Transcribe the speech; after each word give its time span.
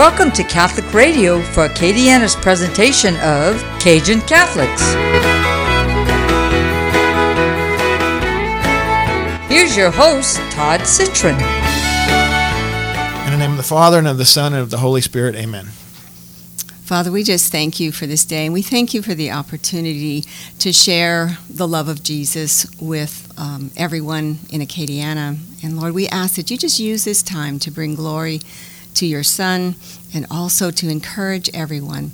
Welcome 0.00 0.30
to 0.32 0.44
Catholic 0.44 0.94
Radio 0.94 1.42
for 1.42 1.68
Acadiana's 1.68 2.34
presentation 2.34 3.16
of 3.16 3.62
Cajun 3.80 4.22
Catholics. 4.22 4.80
Here's 9.52 9.76
your 9.76 9.90
host, 9.90 10.38
Todd 10.52 10.86
Citron. 10.86 11.34
In 11.34 13.30
the 13.30 13.36
name 13.36 13.50
of 13.50 13.58
the 13.58 13.62
Father, 13.62 13.98
and 13.98 14.08
of 14.08 14.16
the 14.16 14.24
Son, 14.24 14.54
and 14.54 14.62
of 14.62 14.70
the 14.70 14.78
Holy 14.78 15.02
Spirit, 15.02 15.34
amen. 15.34 15.66
Father, 15.66 17.12
we 17.12 17.22
just 17.22 17.52
thank 17.52 17.78
you 17.78 17.92
for 17.92 18.06
this 18.06 18.24
day, 18.24 18.46
and 18.46 18.54
we 18.54 18.62
thank 18.62 18.94
you 18.94 19.02
for 19.02 19.12
the 19.12 19.30
opportunity 19.30 20.24
to 20.60 20.72
share 20.72 21.36
the 21.50 21.68
love 21.68 21.90
of 21.90 22.02
Jesus 22.02 22.66
with 22.80 23.30
um, 23.36 23.70
everyone 23.76 24.38
in 24.48 24.62
Acadiana. 24.62 25.36
And 25.62 25.78
Lord, 25.78 25.92
we 25.92 26.08
ask 26.08 26.36
that 26.36 26.50
you 26.50 26.56
just 26.56 26.80
use 26.80 27.04
this 27.04 27.22
time 27.22 27.58
to 27.58 27.70
bring 27.70 27.96
glory 27.96 28.40
to 29.00 29.06
your 29.06 29.22
Son 29.22 29.74
and 30.14 30.26
also 30.30 30.70
to 30.70 30.88
encourage 30.88 31.50
everyone 31.54 32.12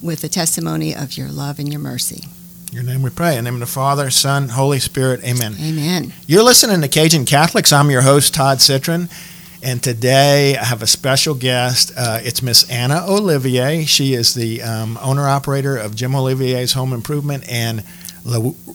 with 0.00 0.22
the 0.22 0.28
testimony 0.28 0.94
of 0.94 1.16
your 1.16 1.28
love 1.28 1.58
and 1.58 1.68
your 1.70 1.80
mercy. 1.80 2.24
In 2.68 2.74
your 2.74 2.84
name 2.84 3.02
we 3.02 3.10
pray. 3.10 3.36
In 3.36 3.44
the 3.44 3.50
name 3.50 3.54
of 3.54 3.60
the 3.60 3.66
Father, 3.66 4.08
Son, 4.10 4.50
Holy 4.50 4.78
Spirit, 4.78 5.22
amen. 5.24 5.56
Amen. 5.60 6.12
You're 6.26 6.44
listening 6.44 6.80
to 6.80 6.88
Cajun 6.88 7.24
Catholics. 7.24 7.72
I'm 7.72 7.90
your 7.90 8.02
host, 8.02 8.34
Todd 8.34 8.60
Citron. 8.60 9.08
And 9.62 9.82
today 9.82 10.56
I 10.56 10.64
have 10.64 10.82
a 10.82 10.86
special 10.86 11.34
guest. 11.34 11.92
Uh, 11.96 12.20
it's 12.22 12.42
Miss 12.42 12.70
Anna 12.70 13.04
Olivier. 13.08 13.84
She 13.84 14.14
is 14.14 14.34
the 14.34 14.62
um, 14.62 14.96
owner 15.02 15.28
operator 15.28 15.76
of 15.76 15.96
Jim 15.96 16.14
Olivier's 16.14 16.74
Home 16.74 16.92
Improvement 16.92 17.44
and 17.48 17.82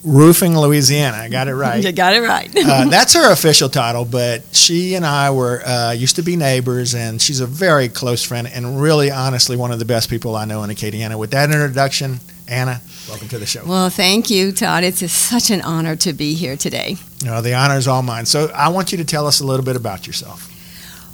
Roofing 0.03 0.57
Louisiana. 0.57 1.17
I 1.17 1.29
got 1.29 1.47
it 1.47 1.55
right. 1.55 1.81
You 1.83 1.91
got 1.93 2.15
it 2.15 2.21
right. 2.21 2.51
uh, 2.55 2.89
that's 2.89 3.13
her 3.13 3.31
official 3.31 3.69
title, 3.69 4.03
but 4.03 4.43
she 4.51 4.95
and 4.95 5.05
I 5.05 5.31
were 5.31 5.61
uh, 5.65 5.91
used 5.91 6.17
to 6.17 6.21
be 6.21 6.35
neighbors, 6.35 6.93
and 6.93 7.21
she's 7.21 7.39
a 7.39 7.47
very 7.47 7.87
close 7.87 8.21
friend 8.21 8.47
and 8.47 8.81
really, 8.81 9.09
honestly, 9.09 9.55
one 9.55 9.71
of 9.71 9.79
the 9.79 9.85
best 9.85 10.09
people 10.09 10.35
I 10.35 10.43
know 10.43 10.63
in 10.63 10.69
Acadiana. 10.69 11.17
With 11.17 11.31
that 11.31 11.49
introduction, 11.49 12.19
Anna, 12.47 12.81
welcome 13.07 13.29
to 13.29 13.39
the 13.39 13.45
show. 13.45 13.63
Well, 13.65 13.89
thank 13.89 14.29
you, 14.29 14.51
Todd. 14.51 14.83
It's 14.83 15.09
such 15.11 15.49
an 15.49 15.61
honor 15.61 15.95
to 15.97 16.11
be 16.11 16.33
here 16.33 16.57
today. 16.57 16.97
No, 17.23 17.41
the 17.41 17.53
honor 17.53 17.77
is 17.77 17.87
all 17.87 18.01
mine. 18.01 18.25
So 18.25 18.51
I 18.53 18.67
want 18.67 18.91
you 18.91 18.97
to 18.97 19.05
tell 19.05 19.27
us 19.27 19.39
a 19.39 19.45
little 19.45 19.65
bit 19.65 19.77
about 19.77 20.05
yourself. 20.07 20.49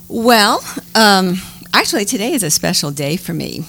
Well, 0.09 0.63
um, 0.95 1.35
actually, 1.71 2.03
today 2.03 2.33
is 2.33 2.41
a 2.41 2.49
special 2.49 2.89
day 2.89 3.15
for 3.15 3.31
me. 3.31 3.65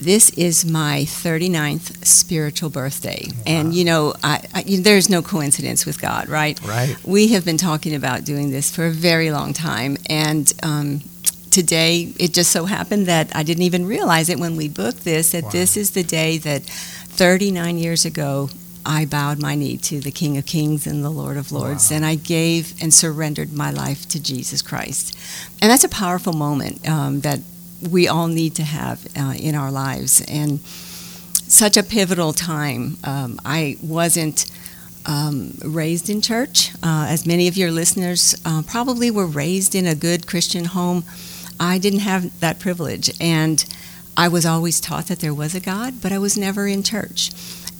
This 0.00 0.30
is 0.30 0.64
my 0.64 1.04
39th 1.06 2.02
spiritual 2.04 2.70
birthday. 2.70 3.26
Wow. 3.28 3.42
And, 3.46 3.74
you 3.74 3.84
know, 3.84 4.14
I, 4.24 4.42
I, 4.54 4.62
there's 4.62 5.10
no 5.10 5.20
coincidence 5.20 5.84
with 5.84 6.00
God, 6.00 6.28
right? 6.28 6.58
Right. 6.62 6.96
We 7.04 7.28
have 7.28 7.44
been 7.44 7.58
talking 7.58 7.94
about 7.94 8.24
doing 8.24 8.50
this 8.50 8.74
for 8.74 8.86
a 8.86 8.90
very 8.90 9.30
long 9.30 9.52
time. 9.52 9.98
And 10.08 10.50
um, 10.62 11.02
today, 11.50 12.12
it 12.18 12.32
just 12.32 12.52
so 12.52 12.64
happened 12.64 13.06
that 13.06 13.36
I 13.36 13.42
didn't 13.42 13.64
even 13.64 13.86
realize 13.86 14.30
it 14.30 14.38
when 14.38 14.56
we 14.56 14.68
booked 14.68 15.04
this, 15.04 15.32
that 15.32 15.44
wow. 15.44 15.50
this 15.50 15.76
is 15.76 15.90
the 15.90 16.02
day 16.02 16.38
that 16.38 16.62
39 16.62 17.76
years 17.76 18.06
ago, 18.06 18.48
I 18.86 19.04
bowed 19.04 19.40
my 19.40 19.54
knee 19.54 19.76
to 19.78 20.00
the 20.00 20.10
King 20.10 20.38
of 20.38 20.46
Kings 20.46 20.86
and 20.86 21.04
the 21.04 21.10
Lord 21.10 21.36
of 21.36 21.52
Lords, 21.52 21.90
wow. 21.90 21.96
and 21.96 22.06
I 22.06 22.14
gave 22.14 22.74
and 22.80 22.94
surrendered 22.94 23.52
my 23.52 23.70
life 23.70 24.06
to 24.08 24.22
Jesus 24.22 24.62
Christ. 24.62 25.18
And 25.60 25.70
that's 25.70 25.84
a 25.84 25.88
powerful 25.88 26.32
moment 26.32 26.88
um, 26.88 27.20
that 27.20 27.40
we 27.90 28.08
all 28.08 28.28
need 28.28 28.54
to 28.54 28.62
have 28.62 29.06
uh, 29.18 29.34
in 29.38 29.54
our 29.54 29.70
lives. 29.70 30.22
And 30.26 30.60
such 31.48 31.76
a 31.76 31.82
pivotal 31.82 32.32
time. 32.32 32.96
Um, 33.04 33.38
I 33.44 33.76
wasn't 33.82 34.46
um, 35.06 35.56
raised 35.64 36.10
in 36.10 36.20
church, 36.20 36.70
uh, 36.82 37.06
as 37.08 37.26
many 37.26 37.46
of 37.48 37.56
your 37.56 37.70
listeners 37.70 38.34
uh, 38.44 38.62
probably 38.66 39.10
were 39.10 39.26
raised 39.26 39.74
in 39.74 39.86
a 39.86 39.94
good 39.94 40.26
Christian 40.26 40.64
home. 40.64 41.04
I 41.60 41.78
didn't 41.78 42.00
have 42.00 42.40
that 42.40 42.58
privilege, 42.58 43.10
and 43.20 43.64
I 44.16 44.28
was 44.28 44.44
always 44.44 44.80
taught 44.80 45.06
that 45.06 45.20
there 45.20 45.32
was 45.32 45.54
a 45.54 45.60
God, 45.60 46.02
but 46.02 46.10
I 46.12 46.18
was 46.18 46.36
never 46.36 46.66
in 46.66 46.82
church. 46.82 47.30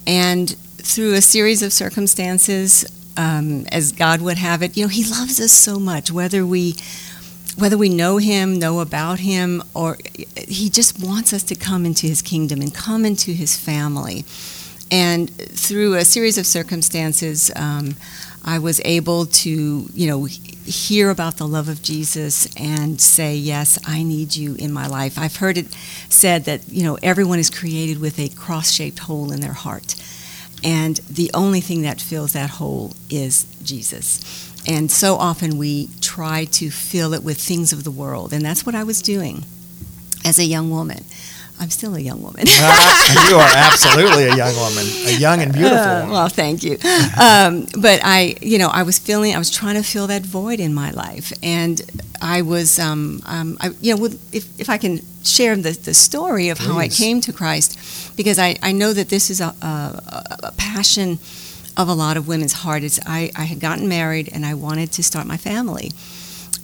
And 0.05 0.55
through 0.87 1.13
a 1.13 1.21
series 1.21 1.61
of 1.61 1.73
circumstances, 1.73 2.85
um, 3.17 3.65
as 3.71 3.91
God 3.91 4.21
would 4.21 4.37
have 4.37 4.63
it, 4.63 4.77
you 4.77 4.83
know, 4.83 4.89
He 4.89 5.03
loves 5.03 5.39
us 5.39 5.51
so 5.51 5.79
much, 5.79 6.11
whether 6.11 6.45
we 6.45 6.75
whether 7.57 7.77
we 7.77 7.89
know 7.89 8.17
Him, 8.17 8.59
know 8.59 8.79
about 8.79 9.19
Him, 9.19 9.63
or 9.73 9.97
He 10.47 10.69
just 10.69 11.03
wants 11.03 11.33
us 11.33 11.43
to 11.43 11.55
come 11.55 11.85
into 11.85 12.07
His 12.07 12.21
kingdom 12.21 12.61
and 12.61 12.73
come 12.73 13.03
into 13.03 13.31
His 13.31 13.57
family. 13.57 14.23
And 14.89 15.29
through 15.29 15.95
a 15.95 16.05
series 16.05 16.37
of 16.37 16.45
circumstances, 16.45 17.51
um, 17.55 17.95
I 18.45 18.59
was 18.59 18.79
able 18.85 19.25
to, 19.25 19.89
you 19.93 20.07
know, 20.07 20.23
hear 20.23 21.09
about 21.09 21.35
the 21.35 21.47
love 21.47 21.67
of 21.67 21.81
Jesus 21.81 22.47
and 22.55 23.01
say, 23.01 23.35
Yes, 23.35 23.77
I 23.85 24.03
need 24.03 24.37
you 24.37 24.55
in 24.55 24.71
my 24.71 24.87
life. 24.87 25.17
I've 25.17 25.35
heard 25.35 25.57
it 25.57 25.73
said 26.07 26.45
that, 26.45 26.61
you 26.69 26.83
know, 26.83 26.97
everyone 27.03 27.39
is 27.39 27.49
created 27.49 27.99
with 27.99 28.19
a 28.19 28.29
cross 28.29 28.71
shaped 28.71 28.99
hole 28.99 29.33
in 29.33 29.41
their 29.41 29.53
heart. 29.53 29.95
And 30.63 30.97
the 31.09 31.29
only 31.33 31.61
thing 31.61 31.83
that 31.83 32.01
fills 32.01 32.33
that 32.33 32.51
hole 32.51 32.93
is 33.09 33.45
Jesus. 33.63 34.51
And 34.67 34.91
so 34.91 35.15
often 35.15 35.57
we 35.57 35.89
try 36.01 36.45
to 36.45 36.69
fill 36.69 37.13
it 37.13 37.23
with 37.23 37.39
things 37.39 37.71
of 37.71 37.83
the 37.83 37.91
world. 37.91 38.33
And 38.33 38.43
that's 38.43 38.65
what 38.65 38.75
I 38.75 38.83
was 38.83 39.01
doing 39.01 39.45
as 40.25 40.39
a 40.39 40.43
young 40.43 40.69
woman. 40.69 41.03
I'm 41.59 41.69
still 41.71 41.95
a 41.95 41.99
young 41.99 42.21
woman. 42.21 42.45
uh, 42.47 43.27
you 43.29 43.35
are 43.35 43.49
absolutely 43.55 44.25
a 44.25 44.35
young 44.35 44.55
woman, 44.55 44.85
a 45.05 45.17
young 45.17 45.41
and 45.41 45.51
beautiful 45.51 45.77
uh, 45.77 46.07
well, 46.11 46.29
thank 46.29 46.63
you. 46.63 46.77
Um, 47.19 47.65
but 47.81 47.99
I, 48.03 48.35
you 48.41 48.59
know, 48.59 48.67
I 48.67 48.83
was 48.83 48.99
feeling, 48.99 49.33
I 49.33 49.39
was 49.39 49.49
trying 49.49 49.75
to 49.75 49.83
fill 49.83 50.07
that 50.07 50.21
void 50.23 50.59
in 50.59 50.73
my 50.73 50.91
life, 50.91 51.33
and 51.41 51.81
I 52.21 52.43
was, 52.43 52.77
um, 52.77 53.21
um, 53.25 53.57
I, 53.59 53.69
you 53.81 53.95
know, 53.95 54.05
if, 54.05 54.59
if 54.59 54.69
I 54.69 54.77
can 54.77 54.99
share 55.27 55.55
the, 55.55 55.71
the 55.71 55.93
story 55.93 56.49
of 56.49 56.57
Please. 56.57 56.67
how 56.67 56.77
I 56.77 56.87
came 56.87 57.21
to 57.21 57.33
Christ, 57.33 58.15
because 58.15 58.39
I, 58.39 58.55
I 58.61 58.71
know 58.71 58.93
that 58.93 59.09
this 59.09 59.29
is 59.29 59.41
a, 59.41 59.53
a, 59.61 60.39
a 60.43 60.53
passion 60.57 61.19
of 61.75 61.87
a 61.87 61.93
lot 61.93 62.17
of 62.17 62.27
women's 62.27 62.53
heart. 62.53 62.83
Is 62.83 62.99
I, 63.05 63.31
I 63.35 63.43
had 63.43 63.59
gotten 63.59 63.87
married 63.87 64.29
and 64.33 64.45
I 64.45 64.53
wanted 64.53 64.91
to 64.93 65.03
start 65.03 65.27
my 65.27 65.37
family 65.37 65.91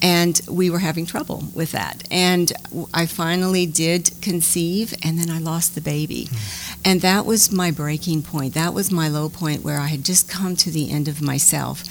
and 0.04 0.42
we 0.50 0.70
were 0.70 0.80
having 0.80 1.06
trouble 1.06 1.46
with 1.56 1.72
that. 1.72 2.04
And 2.12 2.52
I 2.94 3.06
finally 3.06 3.66
did 3.66 4.12
conceive, 4.22 4.94
and 5.02 5.18
then 5.18 5.30
I 5.30 5.40
lost 5.40 5.76
the 5.76 5.82
baby. 5.82 6.26
Mm. 6.26 6.78
And 6.84 7.02
that 7.02 7.26
was 7.26 7.52
my 7.54 7.72
breaking 7.72 8.24
point. 8.24 8.54
That 8.54 8.74
was 8.74 8.92
my 8.92 9.08
low 9.08 9.30
point 9.30 9.64
where 9.64 9.80
I 9.80 9.88
had 9.88 10.04
just 10.04 10.30
come 10.30 10.58
to 10.58 10.70
the 10.70 10.92
end 10.92 11.08
of 11.08 11.22
myself. 11.22 11.86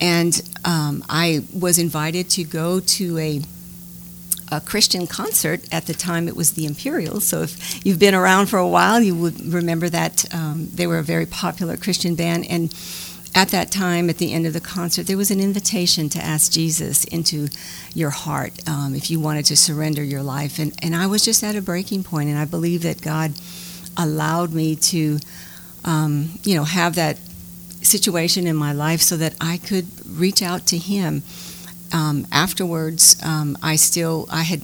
And 0.00 0.40
um, 0.64 1.04
I 1.10 1.44
was 1.52 1.78
invited 1.78 2.30
to 2.30 2.44
go 2.44 2.80
to 2.80 3.18
a 3.18 3.42
a 4.50 4.60
Christian 4.60 5.06
concert. 5.06 5.60
At 5.72 5.86
the 5.86 5.94
time, 5.94 6.28
it 6.28 6.36
was 6.36 6.52
the 6.52 6.66
Imperials. 6.66 7.26
So 7.26 7.42
if 7.42 7.84
you've 7.84 7.98
been 7.98 8.14
around 8.14 8.46
for 8.46 8.58
a 8.58 8.68
while, 8.68 9.00
you 9.00 9.14
would 9.14 9.52
remember 9.52 9.88
that 9.88 10.32
um, 10.34 10.68
they 10.74 10.86
were 10.86 10.98
a 10.98 11.02
very 11.02 11.26
popular 11.26 11.76
Christian 11.76 12.14
band. 12.14 12.46
And 12.48 12.74
at 13.34 13.48
that 13.48 13.70
time, 13.70 14.10
at 14.10 14.18
the 14.18 14.32
end 14.32 14.46
of 14.46 14.52
the 14.52 14.60
concert, 14.60 15.06
there 15.06 15.16
was 15.16 15.30
an 15.30 15.40
invitation 15.40 16.08
to 16.10 16.18
ask 16.18 16.50
Jesus 16.50 17.04
into 17.04 17.48
your 17.94 18.10
heart 18.10 18.52
um, 18.68 18.94
if 18.94 19.10
you 19.10 19.20
wanted 19.20 19.44
to 19.46 19.56
surrender 19.56 20.02
your 20.02 20.22
life. 20.22 20.58
And, 20.58 20.72
and 20.82 20.96
I 20.96 21.06
was 21.06 21.24
just 21.24 21.44
at 21.44 21.54
a 21.54 21.62
breaking 21.62 22.02
point, 22.02 22.28
and 22.28 22.38
I 22.38 22.44
believe 22.44 22.82
that 22.82 23.00
God 23.00 23.32
allowed 23.96 24.52
me 24.52 24.74
to, 24.76 25.18
um, 25.84 26.30
you 26.42 26.56
know, 26.56 26.64
have 26.64 26.96
that 26.96 27.18
situation 27.82 28.46
in 28.46 28.56
my 28.56 28.72
life 28.72 29.00
so 29.00 29.16
that 29.16 29.34
I 29.40 29.58
could 29.58 29.86
reach 30.06 30.42
out 30.42 30.66
to 30.66 30.78
Him. 30.78 31.22
Um, 31.92 32.26
afterwards, 32.30 33.16
um, 33.22 33.58
I 33.62 33.76
still 33.76 34.26
I 34.30 34.42
had 34.42 34.62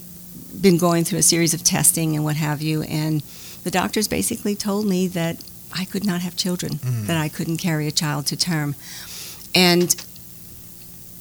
been 0.61 0.79
going 0.79 1.05
through 1.05 1.19
a 1.19 1.23
series 1.23 1.55
of 1.55 1.63
testing 1.63 2.15
and 2.15 2.25
what 2.25 2.37
have 2.37 2.63
you, 2.63 2.83
and 2.83 3.23
the 3.65 3.71
doctors 3.71 4.09
basically 4.09 4.55
told 4.55 4.87
me 4.87 5.09
that 5.09 5.43
I 5.75 5.85
could 5.85 6.05
not 6.05 6.21
have 6.21 6.37
children, 6.37 6.75
mm. 6.75 7.07
that 7.07 7.17
I 7.17 7.29
couldn't 7.29 7.59
carry 7.59 7.87
a 7.89 7.91
child 7.91 8.27
to 8.27 8.37
term. 8.37 8.75
And 9.55 9.95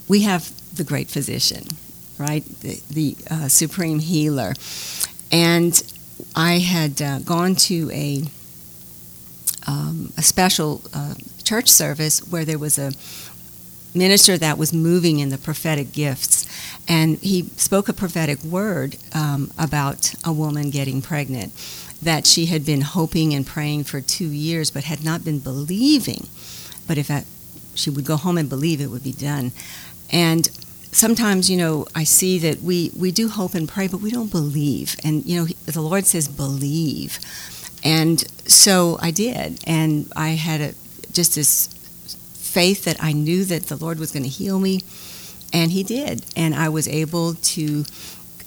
we 0.07 0.21
have 0.21 0.51
the 0.75 0.83
great 0.83 1.09
physician, 1.09 1.63
right? 2.17 2.43
The, 2.61 2.81
the 2.91 3.16
uh, 3.29 3.47
supreme 3.47 3.99
healer. 3.99 4.53
And 5.31 5.81
I 6.35 6.59
had 6.59 7.02
uh, 7.02 7.19
gone 7.19 7.55
to 7.55 7.90
a, 7.91 8.23
um, 9.67 10.13
a 10.17 10.22
special 10.22 10.81
uh, 10.93 11.16
church 11.43 11.69
service 11.69 12.19
where 12.29 12.46
there 12.46 12.59
was 12.59 12.78
a 12.78 12.91
minister 13.95 14.37
that 14.37 14.57
was 14.57 14.73
moving 14.73 15.19
in 15.19 15.29
the 15.29 15.37
prophetic 15.37 15.91
gifts. 15.91 16.45
And 16.87 17.17
he 17.17 17.43
spoke 17.57 17.89
a 17.89 17.93
prophetic 17.93 18.43
word 18.43 18.97
um, 19.13 19.51
about 19.57 20.13
a 20.23 20.31
woman 20.31 20.69
getting 20.69 21.01
pregnant 21.01 21.51
that 22.01 22.27
she 22.27 22.47
had 22.47 22.65
been 22.65 22.81
hoping 22.81 23.33
and 23.33 23.45
praying 23.45 23.85
for 23.85 24.01
two 24.01 24.27
years, 24.27 24.69
but 24.69 24.83
had 24.83 25.03
not 25.03 25.23
been 25.23 25.39
believing. 25.39 26.27
But 26.87 26.97
if 26.97 27.09
she 27.73 27.89
would 27.89 28.05
go 28.05 28.17
home 28.17 28.37
and 28.37 28.49
believe, 28.49 28.81
it 28.81 28.87
would 28.87 29.03
be 29.03 29.13
done. 29.13 29.51
And 30.11 30.47
sometimes, 30.91 31.49
you 31.49 31.57
know, 31.57 31.87
I 31.95 32.03
see 32.03 32.37
that 32.39 32.61
we, 32.61 32.91
we 32.97 33.11
do 33.11 33.27
hope 33.27 33.55
and 33.55 33.67
pray, 33.67 33.87
but 33.87 34.01
we 34.01 34.11
don't 34.11 34.31
believe. 34.31 34.95
And, 35.03 35.25
you 35.25 35.39
know, 35.39 35.47
the 35.65 35.81
Lord 35.81 36.05
says, 36.05 36.27
believe. 36.27 37.19
And 37.83 38.19
so 38.49 38.97
I 39.01 39.11
did. 39.11 39.59
And 39.65 40.11
I 40.15 40.29
had 40.29 40.61
a, 40.61 40.73
just 41.11 41.35
this 41.35 41.69
faith 42.55 42.85
that 42.85 42.97
I 43.03 43.11
knew 43.11 43.43
that 43.46 43.63
the 43.63 43.75
Lord 43.75 43.99
was 43.99 44.11
going 44.13 44.23
to 44.23 44.29
heal 44.29 44.59
me. 44.59 44.81
And 45.52 45.72
He 45.72 45.84
did. 45.84 46.25
And 46.35 46.55
I 46.55 46.69
was 46.69 46.87
able 46.87 47.34
to 47.55 47.84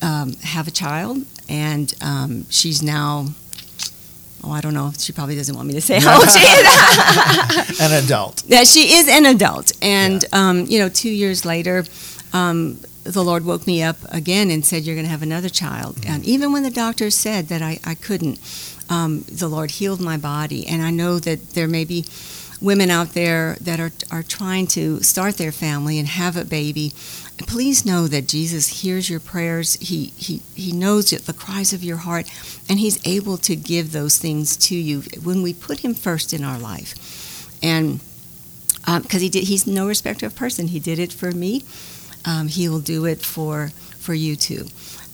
um, 0.01 0.33
have 0.43 0.67
a 0.69 0.71
child, 0.71 1.25
and 1.49 1.93
um, 2.01 2.47
she's 2.51 2.83
now. 2.83 3.27
Oh, 4.45 4.53
I 4.53 4.61
don't 4.61 4.75
know. 4.75 4.93
She 4.97 5.13
probably 5.13 5.35
doesn't 5.35 5.55
want 5.55 5.67
me 5.67 5.75
to 5.75 5.81
say 5.81 5.99
how 5.99 6.17
old 6.19 6.31
she 6.31 6.39
is. 6.39 7.81
an 7.81 8.05
adult. 8.05 8.45
Yeah, 8.47 8.63
she 8.63 8.95
is 8.95 9.09
an 9.09 9.27
adult, 9.27 9.73
and 9.83 10.25
um, 10.33 10.67
you 10.67 10.79
know, 10.79 10.89
two 10.89 11.11
years 11.11 11.45
later, 11.45 11.85
um, 12.33 12.79
the 13.03 13.25
Lord 13.25 13.45
woke 13.45 13.67
me 13.67 13.83
up 13.83 13.97
again 14.11 14.51
and 14.51 14.65
said, 14.65 14.85
"You're 14.85 14.95
going 14.95 15.07
to 15.07 15.11
have 15.11 15.23
another 15.23 15.49
child." 15.49 15.97
Mm-hmm. 15.97 16.13
And 16.13 16.25
even 16.25 16.53
when 16.53 16.63
the 16.63 16.71
doctors 16.71 17.15
said 17.15 17.49
that 17.49 17.63
I, 17.63 17.81
I 17.85 17.95
couldn't, 17.95 18.39
um, 18.89 19.25
the 19.31 19.49
Lord 19.49 19.73
healed 19.73 20.01
my 20.01 20.17
body, 20.17 20.67
and 20.67 20.83
I 20.83 20.91
know 20.91 21.19
that 21.19 21.55
there 21.55 21.69
may 21.69 21.85
be 21.85 22.05
women 22.61 22.91
out 22.91 23.15
there 23.15 23.57
that 23.61 23.81
are 23.81 23.93
are 24.11 24.23
trying 24.23 24.67
to 24.67 25.03
start 25.03 25.37
their 25.37 25.53
family 25.53 25.99
and 25.99 26.09
have 26.09 26.37
a 26.37 26.45
baby. 26.45 26.93
Please 27.47 27.87
know 27.87 28.09
that 28.09 28.27
Jesus 28.27 28.83
hears 28.83 29.09
your 29.09 29.21
prayers. 29.21 29.75
He 29.75 30.13
he 30.17 30.43
he 30.55 30.73
knows 30.73 31.11
the 31.11 31.33
cries 31.33 31.73
of 31.73 31.85
your 31.85 31.99
heart, 31.99 32.27
and 32.69 32.79
He's 32.79 33.05
able 33.07 33.37
to 33.39 33.55
give 33.55 33.93
those 33.93 34.19
things 34.19 34.57
to 34.57 34.75
you 34.75 35.03
when 35.23 35.43
we 35.43 35.55
put 35.55 35.81
Him 35.81 35.95
first 35.95 36.33
in 36.33 36.45
our 36.45 36.59
life, 36.59 36.95
and 37.63 38.01
because 38.81 39.15
um, 39.15 39.21
He 39.21 39.29
did. 39.29 39.45
He's 39.45 39.67
no 39.67 39.87
respecter 39.87 40.27
of 40.27 40.35
person. 40.35 40.69
He 40.69 40.81
did 40.81 40.99
it 40.99 41.13
for 41.13 41.31
me. 41.31 41.65
Um, 42.25 42.49
he 42.49 42.69
will 42.69 42.81
do 42.81 43.05
it 43.05 43.23
for 43.23 43.69
for 43.99 44.15
you 44.15 44.37
too. 44.37 44.67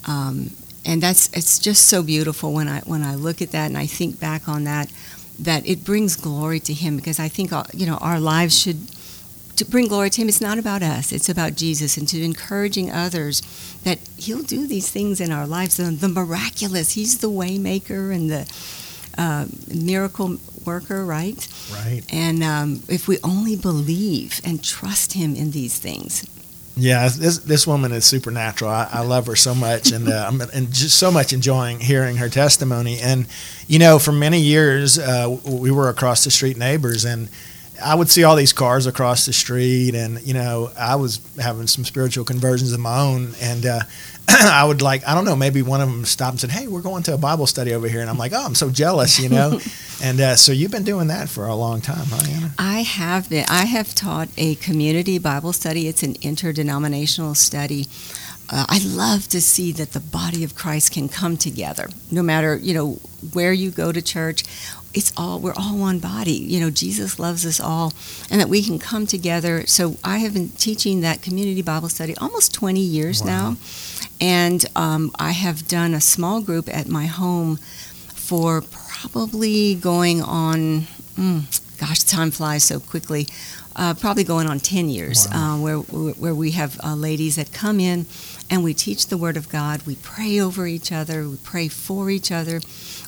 Um, 0.07 0.51
and 0.87 1.03
that's 1.03 1.31
it's 1.33 1.59
just 1.59 1.89
so 1.89 2.03
beautiful 2.03 2.53
when 2.53 2.69
I 2.69 2.81
when 2.81 3.03
I 3.03 3.15
look 3.15 3.41
at 3.43 3.53
that 3.53 3.67
and 3.67 3.79
I 3.79 3.87
think 3.87 4.21
back 4.21 4.49
on 4.49 4.65
that 4.65 4.91
that 5.39 5.67
it 5.67 5.85
brings 5.85 6.17
glory 6.17 6.61
to 6.61 6.73
him 6.73 6.97
because 6.97 7.19
I 7.19 7.29
think 7.29 7.53
uh, 7.53 7.65
you 7.73 7.87
know 7.87 7.97
our 7.97 8.21
lives 8.21 8.59
should 8.59 8.79
to 9.57 9.65
bring 9.65 9.87
glory 9.87 10.11
to 10.11 10.21
him 10.21 10.29
it's 10.29 10.41
not 10.41 10.59
about 10.59 10.83
us 10.83 11.13
it's 11.13 11.29
about 11.29 11.55
Jesus 11.55 11.97
and 11.97 12.09
to 12.09 12.23
encouraging 12.23 12.91
others 12.91 13.43
that 13.85 13.99
he'll 14.17 14.43
do 14.43 14.67
these 14.67 14.91
things 14.91 15.21
in 15.21 15.31
our 15.31 15.47
lives. 15.47 15.77
The, 15.77 15.85
the 15.85 16.09
miraculous 16.09 16.93
he's 16.93 17.19
the 17.19 17.31
waymaker 17.31 18.15
and 18.15 18.31
the 18.31 18.53
uh, 19.17 19.47
miracle 19.73 20.39
worker 20.65 21.05
right? 21.05 21.47
Right. 21.73 22.03
And 22.11 22.43
um, 22.43 22.83
if 22.89 23.07
we 23.07 23.19
only 23.23 23.57
believe 23.57 24.41
and 24.45 24.63
trust 24.63 25.13
him 25.13 25.37
in 25.37 25.51
these 25.51 25.79
things 25.79 26.25
yeah, 26.77 27.09
this 27.09 27.39
this 27.39 27.67
woman 27.67 27.93
is 27.93 28.05
supernatural. 28.05 28.71
I, 28.71 28.89
I 28.93 29.01
love 29.03 29.27
her 29.27 29.37
so 29.37 29.55
much, 29.55 29.93
and 29.93 30.09
uh, 30.09 30.27
I'm 30.29 30.41
and 30.41 30.73
just 30.73 30.99
so 30.99 31.11
much 31.11 31.33
enjoying 31.33 31.79
hearing 31.79 32.17
her 32.17 32.29
testimony. 32.29 32.99
And 32.99 33.27
you 33.69 33.79
know, 33.79 33.99
for 33.99 34.11
many 34.11 34.41
years, 34.41 34.99
uh, 34.99 35.37
we 35.45 35.71
were 35.71 35.89
across 35.89 36.25
the 36.25 36.33
street 36.33 36.57
neighbors, 36.57 37.05
and 37.05 37.29
I 37.83 37.95
would 37.95 38.11
see 38.11 38.25
all 38.25 38.35
these 38.35 38.53
cars 38.53 38.87
across 38.87 39.25
the 39.25 39.33
street, 39.33 39.95
and 39.95 40.21
you 40.23 40.35
know, 40.35 40.71
I 40.79 40.97
was 40.97 41.21
having 41.41 41.69
some 41.69 41.85
spiritual 41.85 42.25
conversions 42.25 42.73
of 42.73 42.81
my 42.81 43.01
own, 43.01 43.35
and 43.41 43.67
uh, 43.67 43.81
I 44.29 44.65
would 44.65 44.83
like, 44.83 45.07
I 45.07 45.15
don't 45.15 45.25
know, 45.25 45.37
maybe 45.37 45.63
one 45.63 45.81
of 45.81 45.89
them 45.89 46.05
stopped 46.05 46.33
and 46.33 46.41
said, 46.41 46.51
"Hey, 46.51 46.67
we're 46.67 46.81
going 46.81 47.03
to 47.05 47.15
a 47.15 47.19
Bible 47.19 47.47
study 47.47 47.75
over 47.75 47.89
here," 47.89 48.01
and 48.01 48.09
I'm 48.09 48.17
like, 48.17 48.33
"Oh, 48.33 48.45
I'm 48.45 48.55
so 48.55 48.71
jealous," 48.71 49.19
you 49.19 49.29
know. 49.29 49.61
and 50.03 50.21
uh, 50.21 50.37
so 50.37 50.53
you've 50.53 50.71
been 50.71 50.85
doing 50.85 51.09
that 51.09 51.29
for 51.29 51.47
a 51.47 51.55
long 51.55 51.81
time, 51.81 52.07
huh, 52.09 52.25
Anna? 52.31 52.55
I 52.59 52.81
have 52.83 53.29
been. 53.29 53.45
I 53.49 53.65
have 53.65 53.95
taught 53.95 54.29
a 54.37 54.55
community 54.57 55.19
Bible 55.19 55.53
study. 55.53 55.89
It's 55.89 56.03
an 56.03 56.17
interdenominational 56.23 57.35
study. 57.35 57.87
Uh, 58.51 58.67
I 58.69 58.81
love 58.85 59.29
to 59.29 59.41
see 59.41 59.73
that 59.73 59.93
the 59.93 60.01
body 60.01 60.45
of 60.45 60.55
Christ 60.55 60.93
can 60.93 61.09
come 61.09 61.37
together, 61.37 61.89
no 62.11 62.23
matter 62.23 62.57
you 62.57 62.75
know 62.75 62.93
where 63.33 63.53
you 63.53 63.71
go 63.71 63.93
to 63.93 64.01
church. 64.01 64.45
It's 64.95 65.13
all 65.17 65.41
we're 65.41 65.55
all 65.57 65.77
one 65.77 65.99
body. 65.99 66.33
You 66.33 66.61
know, 66.61 66.71
Jesus 66.71 67.19
loves 67.19 67.45
us 67.45 67.61
all, 67.61 67.93
and 68.31 68.41
that 68.41 68.49
we 68.49 68.63
can 68.63 68.79
come 68.79 69.07
together. 69.07 69.67
So 69.67 69.97
I 70.05 70.19
have 70.19 70.35
been 70.35 70.51
teaching 70.51 71.01
that 71.01 71.23
community 71.23 71.63
Bible 71.63 71.89
study 71.89 72.17
almost 72.17 72.55
20 72.55 72.81
years 72.81 73.21
wow. 73.21 73.27
now 73.27 73.57
and 74.21 74.65
um, 74.77 75.11
I 75.19 75.33
have 75.33 75.67
done 75.69 75.95
a 75.95 76.01
small 76.01 76.41
group 76.41 76.69
at 76.75 76.89
my 76.89 77.07
home 77.07 77.57
for 77.57 78.63
probably 78.63 79.75
going 79.75 80.23
on, 80.23 80.83
mm, 81.17 81.79
gosh, 81.79 82.01
time 82.01 82.31
flies 82.31 82.65
so 82.65 82.81
quickly, 82.81 83.27
uh, 83.77 83.95
probably 83.95 84.25
going 84.25 84.47
on 84.47 84.61
10 84.61 84.89
years, 84.89 85.27
wow. 85.31 85.57
uh, 85.57 85.61
where, 85.61 85.79
where 85.79 86.35
we 86.35 86.53
have 86.53 86.81
uh, 86.83 86.95
ladies 86.95 87.37
that 87.37 87.53
come 87.53 87.81
in 87.81 88.07
and 88.49 88.63
we 88.63 88.73
teach 88.73 89.09
the 89.09 89.19
Word 89.19 89.37
of 89.37 89.49
God. 89.49 89.83
We 89.87 89.97
pray 89.97 90.41
over 90.41 90.67
each 90.67 90.93
other, 90.93 91.29
we 91.29 91.37
pray 91.39 91.69
for 91.69 92.09
each 92.09 92.31
other, 92.31 92.61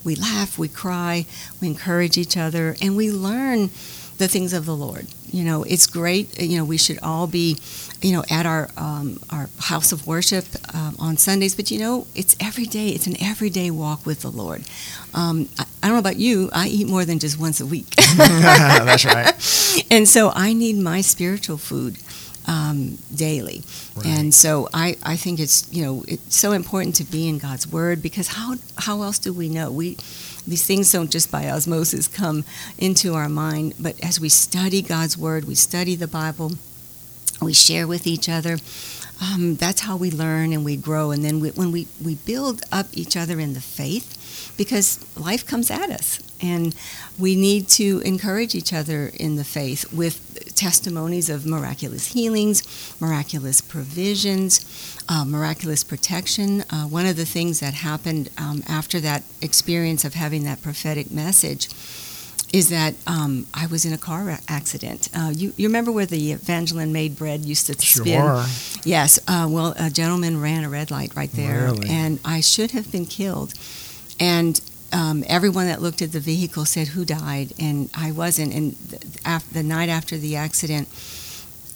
we 0.04 0.14
laugh, 0.14 0.58
we 0.58 0.68
cry, 0.68 1.26
we 1.60 1.68
encourage 1.68 2.16
each 2.16 2.36
other, 2.36 2.76
and 2.80 2.96
we 2.96 3.10
learn 3.10 3.70
the 4.18 4.28
things 4.28 4.52
of 4.52 4.64
the 4.66 4.74
Lord. 4.74 5.06
You 5.30 5.44
know, 5.44 5.62
it's 5.64 5.86
great. 5.86 6.40
You 6.40 6.58
know, 6.58 6.64
we 6.64 6.78
should 6.78 6.98
all 7.02 7.26
be, 7.26 7.58
you 8.00 8.12
know, 8.12 8.24
at 8.30 8.46
our 8.46 8.70
um, 8.76 9.18
our 9.30 9.48
house 9.58 9.92
of 9.92 10.06
worship 10.06 10.44
um, 10.74 10.96
on 10.98 11.16
Sundays. 11.16 11.54
But 11.54 11.70
you 11.70 11.78
know, 11.78 12.06
it's 12.14 12.36
every 12.40 12.64
day. 12.64 12.88
It's 12.90 13.06
an 13.06 13.16
everyday 13.22 13.70
walk 13.70 14.06
with 14.06 14.22
the 14.22 14.30
Lord. 14.30 14.62
Um, 15.14 15.48
I, 15.58 15.66
I, 15.82 15.86
don't 15.88 15.96
know 15.96 16.00
about 16.00 16.16
you. 16.16 16.50
I 16.52 16.68
eat 16.68 16.88
more 16.88 17.04
than 17.04 17.18
just 17.18 17.38
once 17.38 17.60
a 17.60 17.66
week. 17.66 17.88
That's 18.16 19.04
right. 19.04 19.34
And 19.90 20.08
so 20.08 20.32
I 20.34 20.52
need 20.54 20.76
my 20.76 21.00
spiritual 21.02 21.58
food. 21.58 21.98
Um, 22.48 22.98
daily. 23.12 23.64
Right. 23.96 24.06
And 24.06 24.32
so 24.32 24.68
I, 24.72 24.96
I 25.02 25.16
think 25.16 25.40
it's 25.40 25.66
you 25.72 25.82
know 25.84 26.04
it's 26.06 26.36
so 26.36 26.52
important 26.52 26.94
to 26.96 27.04
be 27.04 27.26
in 27.26 27.38
God's 27.38 27.66
Word 27.66 28.00
because 28.00 28.28
how 28.28 28.54
how 28.76 29.02
else 29.02 29.18
do 29.18 29.32
we 29.32 29.48
know 29.48 29.72
we 29.72 29.96
these 30.46 30.64
things 30.64 30.92
don't 30.92 31.10
just 31.10 31.30
by 31.30 31.50
osmosis 31.50 32.06
come 32.06 32.44
into 32.78 33.14
our 33.14 33.28
mind, 33.28 33.74
but 33.80 33.98
as 34.02 34.20
we 34.20 34.28
study 34.28 34.80
God's 34.80 35.18
Word, 35.18 35.44
we 35.44 35.56
study 35.56 35.96
the 35.96 36.06
Bible, 36.06 36.52
we 37.46 37.54
share 37.54 37.86
with 37.86 38.06
each 38.06 38.28
other. 38.28 38.58
Um, 39.22 39.54
that's 39.54 39.80
how 39.80 39.96
we 39.96 40.10
learn 40.10 40.52
and 40.52 40.64
we 40.64 40.76
grow. 40.76 41.10
And 41.12 41.24
then 41.24 41.40
we, 41.40 41.50
when 41.50 41.72
we, 41.72 41.86
we 42.04 42.16
build 42.16 42.62
up 42.70 42.86
each 42.92 43.16
other 43.16 43.40
in 43.40 43.54
the 43.54 43.60
faith, 43.60 44.52
because 44.58 45.04
life 45.16 45.46
comes 45.46 45.70
at 45.70 45.90
us, 45.90 46.20
and 46.42 46.74
we 47.18 47.34
need 47.34 47.68
to 47.68 48.00
encourage 48.04 48.54
each 48.54 48.72
other 48.72 49.10
in 49.14 49.36
the 49.36 49.44
faith 49.44 49.90
with 49.92 50.54
testimonies 50.54 51.30
of 51.30 51.46
miraculous 51.46 52.12
healings, 52.12 52.62
miraculous 53.00 53.60
provisions, 53.60 54.60
uh, 55.08 55.24
miraculous 55.24 55.84
protection. 55.84 56.62
Uh, 56.68 56.84
one 56.84 57.06
of 57.06 57.16
the 57.16 57.24
things 57.24 57.60
that 57.60 57.74
happened 57.74 58.28
um, 58.36 58.62
after 58.68 59.00
that 59.00 59.22
experience 59.40 60.04
of 60.04 60.14
having 60.14 60.44
that 60.44 60.60
prophetic 60.62 61.10
message 61.10 61.68
is 62.52 62.70
that 62.70 62.94
um, 63.06 63.46
I 63.52 63.66
was 63.66 63.84
in 63.84 63.92
a 63.92 63.98
car 63.98 64.38
accident. 64.48 65.08
Uh, 65.14 65.32
you, 65.34 65.52
you 65.56 65.68
remember 65.68 65.92
where 65.92 66.06
the 66.06 66.32
Evangeline 66.32 66.92
Maid 66.92 67.16
bread 67.16 67.44
used 67.44 67.66
to 67.66 67.74
spin? 67.74 68.20
Sure. 68.20 68.44
Yes. 68.84 69.18
Uh, 69.26 69.46
well, 69.50 69.74
a 69.78 69.90
gentleman 69.90 70.40
ran 70.40 70.64
a 70.64 70.68
red 70.68 70.90
light 70.90 71.14
right 71.16 71.30
there, 71.32 71.64
really? 71.64 71.88
and 71.88 72.20
I 72.24 72.40
should 72.40 72.70
have 72.70 72.90
been 72.92 73.06
killed. 73.06 73.52
And 74.20 74.60
um, 74.92 75.24
everyone 75.26 75.66
that 75.66 75.82
looked 75.82 76.00
at 76.02 76.12
the 76.12 76.20
vehicle 76.20 76.64
said, 76.64 76.88
"Who 76.88 77.04
died?" 77.04 77.52
And 77.58 77.90
I 77.94 78.12
wasn't. 78.12 78.54
And 78.54 78.72
the, 78.72 79.42
the 79.52 79.62
night 79.62 79.88
after 79.88 80.16
the 80.16 80.36
accident, 80.36 80.88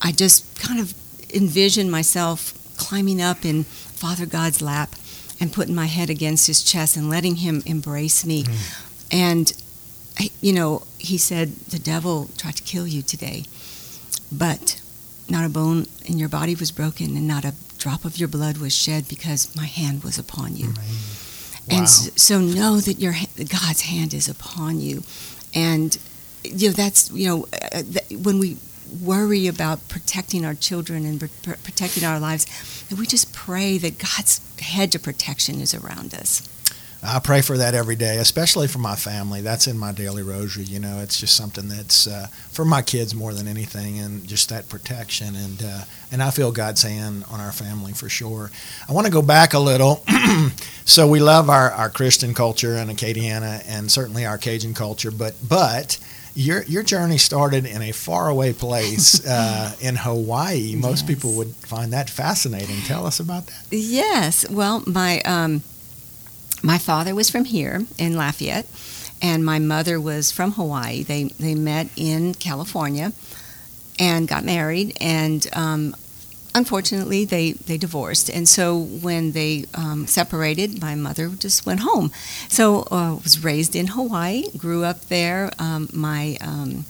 I 0.00 0.12
just 0.12 0.58
kind 0.60 0.80
of 0.80 0.94
envisioned 1.34 1.90
myself 1.90 2.54
climbing 2.76 3.20
up 3.20 3.44
in 3.44 3.64
Father 3.64 4.26
God's 4.26 4.62
lap 4.62 4.94
and 5.40 5.52
putting 5.52 5.74
my 5.74 5.86
head 5.86 6.10
against 6.10 6.46
his 6.46 6.62
chest 6.62 6.96
and 6.96 7.10
letting 7.10 7.36
him 7.36 7.62
embrace 7.66 8.24
me. 8.24 8.44
Mm. 8.44 8.86
And, 9.12 9.52
you 10.40 10.52
know, 10.52 10.82
he 10.98 11.18
said, 11.18 11.48
The 11.70 11.78
devil 11.78 12.30
tried 12.36 12.56
to 12.56 12.62
kill 12.62 12.86
you 12.86 13.02
today, 13.02 13.44
but 14.30 14.80
not 15.28 15.44
a 15.44 15.48
bone 15.48 15.86
in 16.04 16.18
your 16.18 16.28
body 16.28 16.54
was 16.54 16.72
broken 16.72 17.16
and 17.16 17.26
not 17.26 17.44
a 17.44 17.54
drop 17.78 18.04
of 18.04 18.18
your 18.18 18.28
blood 18.28 18.58
was 18.58 18.74
shed 18.74 19.08
because 19.08 19.54
my 19.56 19.64
hand 19.64 20.02
was 20.04 20.18
upon 20.18 20.56
you. 20.56 20.68
Wow. 20.68 20.82
And 21.70 21.88
so, 21.88 22.10
so, 22.16 22.40
know 22.40 22.80
that 22.80 22.98
your 22.98 23.14
God's 23.36 23.82
hand 23.82 24.12
is 24.12 24.28
upon 24.28 24.80
you. 24.80 25.02
And, 25.54 25.96
you 26.42 26.68
know, 26.68 26.72
that's, 26.72 27.10
you 27.12 27.28
know, 27.28 27.46
uh, 27.72 27.82
when 28.22 28.38
we 28.38 28.56
worry 29.02 29.46
about 29.46 29.88
protecting 29.88 30.44
our 30.44 30.54
children 30.54 31.04
and 31.04 31.20
pr- 31.20 31.52
protecting 31.62 32.04
our 32.04 32.18
lives, 32.18 32.46
that 32.88 32.98
we 32.98 33.06
just 33.06 33.32
pray 33.32 33.78
that 33.78 33.98
God's 33.98 34.40
hedge 34.60 34.94
of 34.94 35.02
protection 35.02 35.60
is 35.60 35.74
around 35.74 36.12
us. 36.14 36.48
I 37.02 37.18
pray 37.18 37.40
for 37.40 37.56
that 37.56 37.74
every 37.74 37.96
day, 37.96 38.18
especially 38.18 38.68
for 38.68 38.78
my 38.78 38.94
family. 38.94 39.40
That's 39.40 39.66
in 39.66 39.78
my 39.78 39.92
daily 39.92 40.22
rosary. 40.22 40.64
You 40.64 40.80
know, 40.80 40.98
it's 41.00 41.18
just 41.18 41.34
something 41.34 41.68
that's 41.68 42.06
uh, 42.06 42.26
for 42.50 42.64
my 42.64 42.82
kids 42.82 43.14
more 43.14 43.32
than 43.32 43.48
anything, 43.48 43.98
and 43.98 44.26
just 44.26 44.50
that 44.50 44.68
protection. 44.68 45.34
And 45.34 45.62
uh, 45.64 45.84
and 46.12 46.22
I 46.22 46.30
feel 46.30 46.52
God's 46.52 46.82
hand 46.82 47.24
on 47.30 47.40
our 47.40 47.52
family 47.52 47.92
for 47.92 48.08
sure. 48.08 48.50
I 48.88 48.92
want 48.92 49.06
to 49.06 49.12
go 49.12 49.22
back 49.22 49.54
a 49.54 49.58
little. 49.58 50.04
so 50.84 51.08
we 51.08 51.20
love 51.20 51.48
our, 51.48 51.70
our 51.70 51.88
Christian 51.88 52.34
culture 52.34 52.74
and 52.74 52.90
Acadiana, 52.90 53.62
and 53.66 53.90
certainly 53.90 54.26
our 54.26 54.36
Cajun 54.36 54.74
culture, 54.74 55.10
but 55.10 55.34
but 55.48 55.98
your 56.34 56.62
your 56.64 56.82
journey 56.82 57.18
started 57.18 57.64
in 57.64 57.80
a 57.80 57.92
faraway 57.92 58.52
place 58.52 59.26
uh, 59.26 59.74
in 59.80 59.96
Hawaii. 59.96 60.74
Most 60.76 61.00
yes. 61.00 61.08
people 61.08 61.32
would 61.32 61.54
find 61.56 61.92
that 61.94 62.10
fascinating. 62.10 62.82
Tell 62.82 63.06
us 63.06 63.20
about 63.20 63.46
that. 63.46 63.66
Yes. 63.70 64.48
Well, 64.50 64.82
my 64.86 65.20
um, 65.22 65.62
my 66.62 66.78
father 66.78 67.14
was 67.14 67.30
from 67.30 67.44
here 67.44 67.86
in 67.98 68.16
Lafayette, 68.16 68.66
and 69.22 69.44
my 69.44 69.58
mother 69.58 70.00
was 70.00 70.32
from 70.32 70.52
Hawaii. 70.52 71.02
They 71.02 71.24
they 71.24 71.54
met 71.54 71.88
in 71.96 72.34
California, 72.34 73.12
and 74.00 74.26
got 74.26 74.44
married. 74.44 74.96
And 75.00 75.46
um, 75.52 75.94
unfortunately, 76.54 77.24
they, 77.26 77.52
they 77.52 77.76
divorced. 77.76 78.30
And 78.30 78.48
so 78.48 78.76
when 78.78 79.32
they 79.32 79.66
um, 79.74 80.06
separated, 80.06 80.80
my 80.80 80.94
mother 80.94 81.28
just 81.28 81.66
went 81.66 81.80
home. 81.80 82.10
So 82.48 82.88
I 82.90 83.10
uh, 83.10 83.14
was 83.16 83.44
raised 83.44 83.76
in 83.76 83.88
Hawaii, 83.88 84.44
grew 84.56 84.82
up 84.82 85.02
there. 85.02 85.50
Um, 85.58 85.88
my 85.92 86.38
um, 86.40 86.86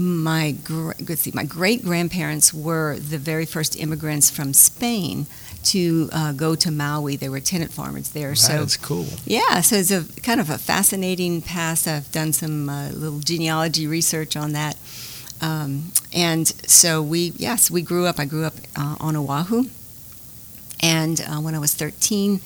my 0.00 0.54
let's 0.68 1.22
see, 1.22 1.32
my 1.34 1.44
great 1.44 1.84
grandparents 1.84 2.54
were 2.54 2.96
the 3.00 3.18
very 3.18 3.44
first 3.44 3.76
immigrants 3.80 4.30
from 4.30 4.52
Spain 4.54 5.26
to 5.64 6.08
uh, 6.12 6.32
go 6.32 6.54
to 6.54 6.70
Maui. 6.70 7.16
There 7.16 7.30
were 7.30 7.40
tenant 7.40 7.72
farmers 7.72 8.10
there. 8.10 8.30
That 8.30 8.36
so 8.36 8.62
is 8.62 8.76
cool. 8.76 9.06
Yeah, 9.24 9.60
so 9.60 9.76
it's 9.76 9.90
a 9.90 10.04
kind 10.22 10.40
of 10.40 10.50
a 10.50 10.58
fascinating 10.58 11.42
past. 11.42 11.86
I've 11.86 12.10
done 12.12 12.32
some 12.32 12.68
uh, 12.68 12.90
little 12.90 13.20
genealogy 13.20 13.86
research 13.86 14.36
on 14.36 14.52
that. 14.52 14.76
Um, 15.40 15.92
and 16.12 16.48
so 16.48 17.02
we, 17.02 17.32
yes, 17.36 17.70
we 17.70 17.82
grew 17.82 18.06
up. 18.06 18.18
I 18.18 18.24
grew 18.24 18.44
up 18.44 18.54
uh, 18.76 18.96
on 19.00 19.16
Oahu. 19.16 19.64
And 20.80 21.20
uh, 21.20 21.40
when 21.40 21.54
I 21.54 21.58
was 21.58 21.74
13, 21.74 22.40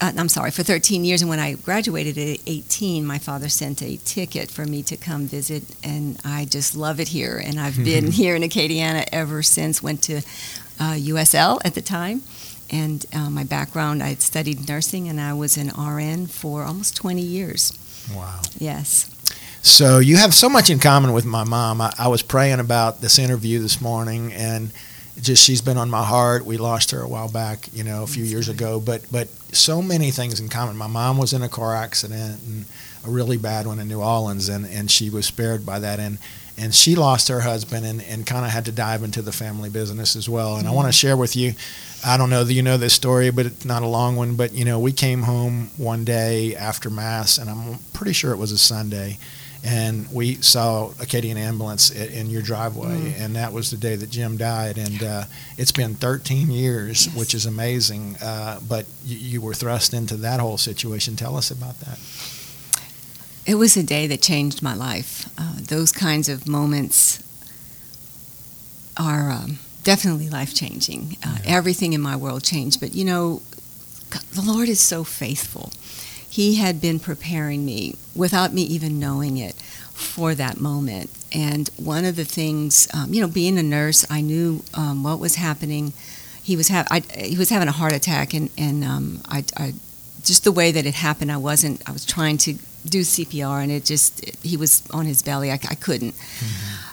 uh, 0.00 0.12
I'm 0.16 0.28
sorry, 0.28 0.50
for 0.50 0.62
13 0.62 1.04
years, 1.04 1.22
and 1.22 1.28
when 1.28 1.40
I 1.40 1.54
graduated 1.54 2.16
at 2.16 2.40
18, 2.46 3.04
my 3.04 3.18
father 3.18 3.48
sent 3.48 3.82
a 3.82 3.96
ticket 3.98 4.50
for 4.50 4.64
me 4.64 4.82
to 4.84 4.96
come 4.96 5.26
visit, 5.26 5.64
and 5.82 6.18
I 6.24 6.44
just 6.44 6.76
love 6.76 7.00
it 7.00 7.08
here. 7.08 7.42
And 7.44 7.58
I've 7.58 7.76
been 7.76 8.10
here 8.12 8.36
in 8.36 8.42
Acadiana 8.42 9.06
ever 9.12 9.42
since. 9.42 9.82
Went 9.82 10.02
to 10.04 10.22
uh, 10.78 10.92
USL 10.94 11.60
at 11.64 11.74
the 11.74 11.82
time, 11.82 12.22
and 12.70 13.04
uh, 13.14 13.30
my 13.30 13.44
background, 13.44 14.02
I 14.02 14.14
studied 14.14 14.68
nursing, 14.68 15.08
and 15.08 15.20
I 15.20 15.32
was 15.32 15.56
an 15.56 15.68
RN 15.68 16.26
for 16.26 16.64
almost 16.64 16.96
20 16.96 17.22
years. 17.22 17.72
Wow. 18.14 18.40
Yes. 18.58 19.14
So 19.62 19.98
you 19.98 20.16
have 20.16 20.34
so 20.34 20.48
much 20.48 20.70
in 20.70 20.78
common 20.78 21.12
with 21.12 21.24
my 21.24 21.44
mom. 21.44 21.80
I, 21.80 21.92
I 21.98 22.08
was 22.08 22.22
praying 22.22 22.60
about 22.60 23.00
this 23.00 23.18
interview 23.18 23.58
this 23.60 23.80
morning, 23.80 24.32
and 24.32 24.70
just 25.20 25.44
she's 25.44 25.60
been 25.60 25.76
on 25.76 25.90
my 25.90 26.04
heart. 26.04 26.46
We 26.46 26.56
lost 26.56 26.90
her 26.92 27.00
a 27.00 27.08
while 27.08 27.30
back, 27.30 27.68
you 27.72 27.84
know, 27.84 28.02
a 28.02 28.06
few 28.06 28.24
years 28.24 28.48
ago, 28.48 28.80
but 28.80 29.02
but 29.10 29.28
so 29.52 29.82
many 29.82 30.10
things 30.10 30.40
in 30.40 30.48
common. 30.48 30.76
My 30.76 30.86
mom 30.86 31.18
was 31.18 31.32
in 31.32 31.42
a 31.42 31.48
car 31.48 31.74
accident 31.74 32.40
and 32.46 32.64
a 33.04 33.10
really 33.10 33.36
bad 33.36 33.66
one 33.66 33.78
in 33.78 33.88
New 33.88 34.00
Orleans, 34.00 34.48
and 34.48 34.64
and 34.66 34.90
she 34.90 35.10
was 35.10 35.26
spared 35.26 35.66
by 35.66 35.78
that, 35.80 35.98
and 35.98 36.18
and 36.58 36.74
she 36.74 36.94
lost 36.94 37.28
her 37.28 37.40
husband 37.40 37.86
and, 37.86 38.02
and 38.02 38.26
kind 38.26 38.44
of 38.44 38.50
had 38.50 38.64
to 38.66 38.72
dive 38.72 39.02
into 39.02 39.22
the 39.22 39.32
family 39.32 39.70
business 39.70 40.16
as 40.16 40.28
well. 40.28 40.54
And 40.56 40.64
mm-hmm. 40.64 40.72
I 40.72 40.74
want 40.74 40.88
to 40.88 40.92
share 40.92 41.16
with 41.16 41.36
you, 41.36 41.54
I 42.04 42.16
don't 42.16 42.30
know 42.30 42.44
that 42.44 42.52
you 42.52 42.62
know 42.62 42.76
this 42.76 42.94
story, 42.94 43.30
but 43.30 43.46
it's 43.46 43.64
not 43.64 43.82
a 43.82 43.86
long 43.86 44.16
one. 44.16 44.34
But 44.34 44.52
you 44.52 44.64
know, 44.64 44.78
we 44.78 44.92
came 44.92 45.22
home 45.22 45.70
one 45.76 46.04
day 46.04 46.54
after 46.56 46.90
mass, 46.90 47.38
and 47.38 47.48
I'm 47.48 47.78
pretty 47.92 48.12
sure 48.12 48.32
it 48.32 48.38
was 48.38 48.52
a 48.52 48.58
Sunday 48.58 49.18
and 49.64 50.10
we 50.12 50.36
saw 50.36 50.90
Acadian 51.00 51.36
ambulance 51.36 51.90
in 51.90 52.30
your 52.30 52.42
driveway, 52.42 52.96
mm. 52.96 53.20
and 53.20 53.34
that 53.36 53.52
was 53.52 53.70
the 53.70 53.76
day 53.76 53.96
that 53.96 54.10
Jim 54.10 54.36
died. 54.36 54.78
And 54.78 55.02
uh, 55.02 55.24
it's 55.56 55.72
been 55.72 55.94
13 55.94 56.50
years, 56.50 57.06
yes. 57.06 57.16
which 57.16 57.34
is 57.34 57.46
amazing. 57.46 58.16
Uh, 58.22 58.60
but 58.68 58.86
you, 59.04 59.16
you, 59.16 59.40
were 59.40 59.54
thrust 59.54 59.94
into 59.94 60.16
that 60.18 60.38
whole 60.40 60.58
situation. 60.58 61.16
Tell 61.16 61.36
us 61.36 61.50
about 61.50 61.78
that. 61.80 61.98
It 63.48 63.54
was 63.56 63.76
a 63.76 63.82
day 63.82 64.06
that 64.06 64.20
changed 64.20 64.62
my 64.62 64.74
life. 64.74 65.28
Uh, 65.38 65.54
those 65.56 65.90
kinds 65.90 66.28
of 66.28 66.46
moments 66.46 67.24
are 68.96 69.30
um, 69.30 69.58
definitely 69.84 70.28
life 70.28 70.54
changing. 70.54 71.16
Uh, 71.26 71.38
yeah. 71.42 71.56
Everything 71.56 71.94
in 71.94 72.00
my 72.00 72.14
world 72.14 72.44
changed, 72.44 72.78
but 72.78 72.94
you 72.94 73.04
know, 73.04 73.42
the 74.34 74.42
Lord 74.42 74.68
is 74.68 74.80
so 74.80 75.02
faithful 75.02 75.72
he 76.28 76.56
had 76.56 76.80
been 76.80 77.00
preparing 77.00 77.64
me 77.64 77.96
without 78.14 78.52
me 78.52 78.62
even 78.62 79.00
knowing 79.00 79.38
it 79.38 79.54
for 79.54 80.34
that 80.34 80.60
moment. 80.60 81.10
And 81.32 81.68
one 81.76 82.04
of 82.04 82.16
the 82.16 82.24
things, 82.24 82.86
um, 82.94 83.12
you 83.12 83.20
know, 83.20 83.28
being 83.28 83.58
a 83.58 83.62
nurse, 83.62 84.04
I 84.10 84.20
knew 84.20 84.62
um, 84.74 85.02
what 85.02 85.18
was 85.18 85.36
happening. 85.36 85.94
He 86.42 86.54
was 86.54 86.68
ha- 86.68 86.86
I, 86.90 87.00
he 87.16 87.36
was 87.36 87.50
having 87.50 87.68
a 87.68 87.72
heart 87.72 87.92
attack, 87.92 88.34
and 88.34 88.50
and 88.56 88.84
um, 88.84 89.20
I, 89.26 89.44
I, 89.56 89.74
just 90.22 90.44
the 90.44 90.52
way 90.52 90.70
that 90.70 90.86
it 90.86 90.94
happened, 90.94 91.32
I 91.32 91.36
wasn't. 91.38 91.86
I 91.88 91.92
was 91.92 92.06
trying 92.06 92.38
to 92.38 92.54
do 92.88 93.00
CPR, 93.00 93.62
and 93.62 93.72
it 93.72 93.84
just 93.84 94.24
he 94.42 94.56
was 94.56 94.82
on 94.90 95.06
his 95.06 95.22
belly. 95.22 95.50
I, 95.50 95.54
I 95.54 95.74
couldn't. 95.74 96.14
Mm-hmm. 96.14 96.84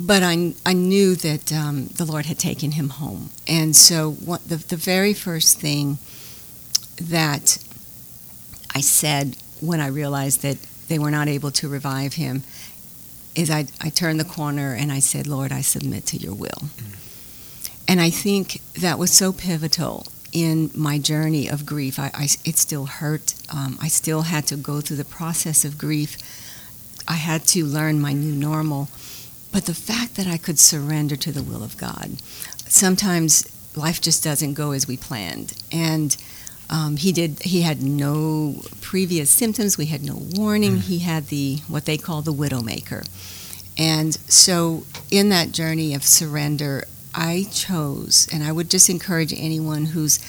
But 0.00 0.22
I, 0.22 0.54
I 0.64 0.74
knew 0.74 1.16
that 1.16 1.52
um, 1.52 1.88
the 1.88 2.04
Lord 2.04 2.26
had 2.26 2.38
taken 2.38 2.72
him 2.72 2.90
home, 2.90 3.30
and 3.46 3.74
so 3.74 4.12
what, 4.12 4.48
the 4.48 4.56
the 4.56 4.76
very 4.76 5.14
first 5.14 5.60
thing 5.60 5.98
that 7.00 7.58
I 8.74 8.80
said 8.80 9.36
when 9.60 9.80
I 9.80 9.88
realized 9.88 10.42
that 10.42 10.58
they 10.88 10.98
were 10.98 11.10
not 11.10 11.28
able 11.28 11.50
to 11.52 11.68
revive 11.68 12.14
him 12.14 12.42
is 13.34 13.50
I, 13.50 13.66
I 13.80 13.90
turned 13.90 14.18
the 14.18 14.24
corner 14.24 14.74
and 14.74 14.90
I 14.90 14.98
said, 15.00 15.26
Lord, 15.26 15.52
I 15.52 15.60
submit 15.60 16.06
to 16.06 16.16
your 16.16 16.34
will. 16.34 16.48
Mm. 16.48 17.84
And 17.86 18.00
I 18.00 18.10
think 18.10 18.60
that 18.74 18.98
was 18.98 19.12
so 19.12 19.32
pivotal 19.32 20.06
in 20.32 20.70
my 20.74 20.98
journey 20.98 21.48
of 21.48 21.64
grief. 21.66 21.98
I, 21.98 22.10
I 22.14 22.24
it 22.44 22.56
still 22.56 22.86
hurt. 22.86 23.34
Um, 23.50 23.78
I 23.80 23.88
still 23.88 24.22
had 24.22 24.46
to 24.48 24.56
go 24.56 24.80
through 24.80 24.96
the 24.96 25.04
process 25.04 25.64
of 25.64 25.78
grief. 25.78 26.16
I 27.06 27.14
had 27.14 27.44
to 27.48 27.64
learn 27.64 28.00
my 28.00 28.12
new 28.12 28.34
normal. 28.34 28.88
But 29.50 29.64
the 29.64 29.74
fact 29.74 30.16
that 30.16 30.26
I 30.26 30.36
could 30.36 30.58
surrender 30.58 31.16
to 31.16 31.32
the 31.32 31.42
will 31.42 31.64
of 31.64 31.76
God, 31.78 32.20
sometimes 32.66 33.48
life 33.74 34.00
just 34.00 34.22
doesn't 34.22 34.54
go 34.54 34.72
as 34.72 34.86
we 34.86 34.96
planned. 34.96 35.54
And 35.72 36.16
um, 36.70 36.96
he 36.96 37.12
did. 37.12 37.40
He 37.42 37.62
had 37.62 37.82
no 37.82 38.60
previous 38.82 39.30
symptoms. 39.30 39.78
We 39.78 39.86
had 39.86 40.04
no 40.04 40.18
warning. 40.34 40.76
Mm. 40.76 40.80
He 40.82 40.98
had 40.98 41.28
the 41.28 41.58
what 41.66 41.86
they 41.86 41.96
call 41.96 42.20
the 42.20 42.32
widowmaker, 42.32 43.08
and 43.78 44.14
so 44.30 44.84
in 45.10 45.30
that 45.30 45.52
journey 45.52 45.94
of 45.94 46.04
surrender, 46.04 46.84
I 47.18 47.46
chose, 47.50 48.28
and 48.32 48.44
I 48.44 48.52
would 48.52 48.70
just 48.70 48.88
encourage 48.88 49.34
anyone 49.36 49.86
who's 49.86 50.20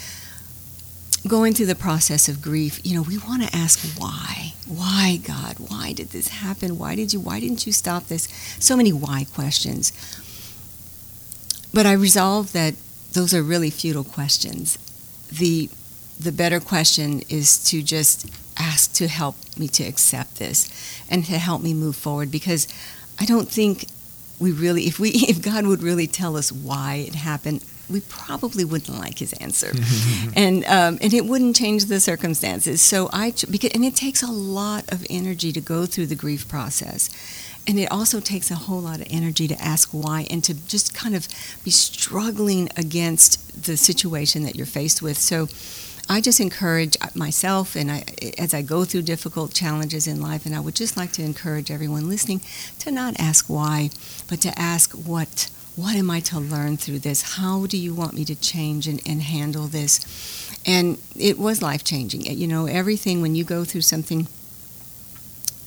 going 1.28 1.54
through 1.54 1.66
the 1.66 1.76
process 1.76 2.28
of 2.28 2.42
grief. 2.42 2.80
You 2.82 2.96
know, 2.96 3.02
we 3.02 3.16
want 3.16 3.44
to 3.44 3.56
ask 3.56 3.78
why. 3.96 4.54
Why, 4.66 5.20
God? 5.22 5.60
Why 5.60 5.92
did 5.92 6.08
this 6.08 6.28
happen? 6.28 6.78
Why 6.78 6.96
did 6.96 7.12
you? 7.12 7.20
Why 7.20 7.38
didn't 7.38 7.64
you 7.64 7.72
stop 7.72 8.08
this? 8.08 8.24
So 8.58 8.76
many 8.76 8.92
why 8.92 9.24
questions. 9.32 9.92
But 11.72 11.86
I 11.86 11.92
resolved 11.92 12.54
that 12.54 12.74
those 13.12 13.32
are 13.32 13.42
really 13.42 13.70
futile 13.70 14.02
questions. 14.04 14.76
The 15.30 15.70
the 16.18 16.32
better 16.32 16.58
question 16.58 17.22
is 17.28 17.62
to 17.70 17.82
just 17.82 18.28
ask 18.58 18.92
to 18.94 19.06
help 19.06 19.36
me 19.56 19.68
to 19.68 19.84
accept 19.84 20.40
this 20.40 20.68
and 21.08 21.24
to 21.26 21.38
help 21.38 21.62
me 21.62 21.72
move 21.72 21.96
forward 21.96 22.32
because 22.32 22.66
I 23.18 23.24
don't 23.26 23.48
think 23.48 23.86
we 24.40 24.52
really 24.52 24.84
if 24.84 24.98
we 24.98 25.10
if 25.32 25.42
God 25.42 25.66
would 25.66 25.82
really 25.82 26.06
tell 26.06 26.36
us 26.36 26.50
why 26.50 26.94
it 27.06 27.14
happened 27.14 27.62
we 27.90 28.00
probably 28.02 28.64
wouldn't 28.64 28.98
like 28.98 29.18
his 29.18 29.32
answer. 29.34 29.72
And 30.36 30.64
um, 30.66 30.98
and 31.02 31.12
it 31.12 31.24
wouldn't 31.24 31.56
change 31.56 31.86
the 31.86 31.98
circumstances. 31.98 32.80
So 32.80 33.10
I 33.12 33.32
because 33.50 33.70
and 33.72 33.84
it 33.84 33.96
takes 33.96 34.22
a 34.22 34.30
lot 34.30 34.90
of 34.92 35.04
energy 35.10 35.50
to 35.52 35.60
go 35.60 35.86
through 35.86 36.06
the 36.06 36.14
grief 36.14 36.48
process. 36.48 37.10
And 37.66 37.78
it 37.78 37.90
also 37.90 38.20
takes 38.20 38.50
a 38.50 38.54
whole 38.54 38.80
lot 38.80 39.00
of 39.00 39.06
energy 39.10 39.48
to 39.48 39.60
ask 39.60 39.90
why 39.90 40.26
and 40.30 40.42
to 40.44 40.54
just 40.66 40.94
kind 40.94 41.14
of 41.14 41.28
be 41.64 41.70
struggling 41.70 42.68
against 42.76 43.64
the 43.64 43.76
situation 43.76 44.44
that 44.44 44.56
you're 44.56 44.66
faced 44.66 45.02
with. 45.02 45.18
So 45.18 45.48
I 46.10 46.20
just 46.20 46.40
encourage 46.40 46.96
myself, 47.14 47.76
and 47.76 47.88
I, 47.88 48.02
as 48.36 48.52
I 48.52 48.62
go 48.62 48.84
through 48.84 49.02
difficult 49.02 49.54
challenges 49.54 50.08
in 50.08 50.20
life, 50.20 50.44
and 50.44 50.56
I 50.56 50.58
would 50.58 50.74
just 50.74 50.96
like 50.96 51.12
to 51.12 51.22
encourage 51.22 51.70
everyone 51.70 52.08
listening 52.08 52.40
to 52.80 52.90
not 52.90 53.14
ask 53.20 53.46
why, 53.46 53.90
but 54.28 54.40
to 54.40 54.58
ask 54.58 54.90
what. 54.90 55.48
What 55.76 55.94
am 55.94 56.10
I 56.10 56.18
to 56.20 56.40
learn 56.40 56.78
through 56.78 56.98
this? 56.98 57.36
How 57.36 57.64
do 57.66 57.78
you 57.78 57.94
want 57.94 58.14
me 58.14 58.24
to 58.24 58.34
change 58.34 58.88
and, 58.88 59.00
and 59.06 59.22
handle 59.22 59.68
this? 59.68 60.00
And 60.66 60.98
it 61.16 61.38
was 61.38 61.62
life 61.62 61.84
changing. 61.84 62.22
You 62.22 62.48
know, 62.48 62.66
everything 62.66 63.22
when 63.22 63.36
you 63.36 63.44
go 63.44 63.64
through 63.64 63.82
something 63.82 64.26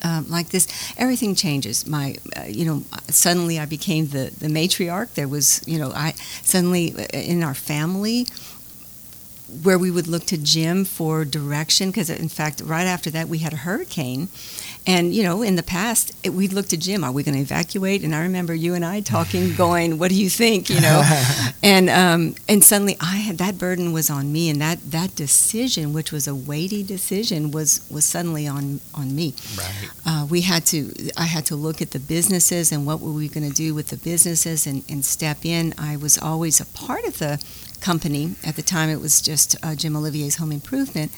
um, 0.03 0.29
like 0.29 0.49
this, 0.49 0.67
everything 0.97 1.33
changes. 1.35 1.87
My, 1.87 2.15
uh, 2.35 2.43
you 2.47 2.65
know, 2.65 2.83
suddenly 3.07 3.57
I 3.59 3.65
became 3.65 4.07
the, 4.07 4.31
the 4.37 4.47
matriarch. 4.47 5.13
There 5.13 5.27
was, 5.29 5.61
you 5.65 5.79
know, 5.79 5.91
I 5.95 6.11
suddenly 6.41 6.93
uh, 6.93 7.05
in 7.13 7.43
our 7.43 7.53
family, 7.53 8.27
where 9.61 9.77
we 9.77 9.91
would 9.91 10.07
look 10.07 10.25
to 10.25 10.37
Jim 10.37 10.85
for 10.85 11.25
direction 11.25 11.89
because 11.89 12.09
in 12.09 12.29
fact 12.29 12.61
right 12.61 12.85
after 12.85 13.09
that 13.11 13.27
we 13.27 13.39
had 13.39 13.53
a 13.53 13.57
hurricane. 13.57 14.29
And 14.85 15.13
you 15.13 15.23
know 15.23 15.41
in 15.41 15.55
the 15.55 15.63
past 15.63 16.11
it, 16.23 16.31
we'd 16.33 16.53
look 16.53 16.67
to 16.69 16.77
Jim 16.77 17.03
are 17.03 17.11
we 17.11 17.23
going 17.23 17.35
to 17.35 17.41
evacuate? 17.41 18.03
And 18.03 18.13
I 18.13 18.21
remember 18.21 18.53
you 18.53 18.73
and 18.73 18.83
I 18.83 19.01
talking 19.01 19.55
going 19.65 19.97
what 19.99 20.09
do 20.09 20.15
you 20.15 20.29
think? 20.29 20.69
You 20.69 20.81
know? 20.81 21.03
And 21.65 21.89
um, 21.89 22.35
and 22.49 22.61
suddenly 22.61 22.97
I 22.99 23.17
had 23.17 23.37
that 23.37 23.57
burden 23.57 23.93
was 23.93 24.09
on 24.09 24.33
me 24.33 24.49
and 24.49 24.59
that 24.59 24.79
that 24.91 25.15
decision 25.15 25.93
which 25.93 26.11
was 26.11 26.27
a 26.27 26.35
weighty 26.35 26.83
decision 26.83 27.51
was 27.51 27.87
was 27.89 28.03
suddenly 28.03 28.45
on 28.47 28.81
on 28.93 29.15
me. 29.15 29.33
Right. 29.57 29.89
Uh, 30.05 30.27
we 30.29 30.41
had 30.41 30.65
to 30.67 30.91
I 31.15 31.23
had 31.23 31.45
to 31.45 31.55
look 31.55 31.81
at 31.81 31.91
the 31.91 31.99
businesses 31.99 32.71
and 32.73 32.85
what 32.85 32.99
were 32.99 33.11
we 33.13 33.29
going 33.29 33.47
to 33.49 33.55
do 33.55 33.73
with 33.73 33.87
the 33.87 33.97
businesses 33.97 34.67
and, 34.67 34.83
and 34.89 35.05
step 35.05 35.45
in. 35.45 35.73
I 35.77 35.95
was 35.95 36.17
always 36.17 36.59
a 36.59 36.65
part 36.65 37.05
of 37.05 37.19
the 37.19 37.41
company. 37.83 38.35
At 38.43 38.55
the 38.55 38.61
time, 38.61 38.89
it 38.89 39.01
was 39.01 39.21
just 39.21 39.55
uh, 39.61 39.75
Jim 39.75 39.95
Olivier's 39.95 40.37
Home 40.37 40.51
Improvement. 40.51 41.11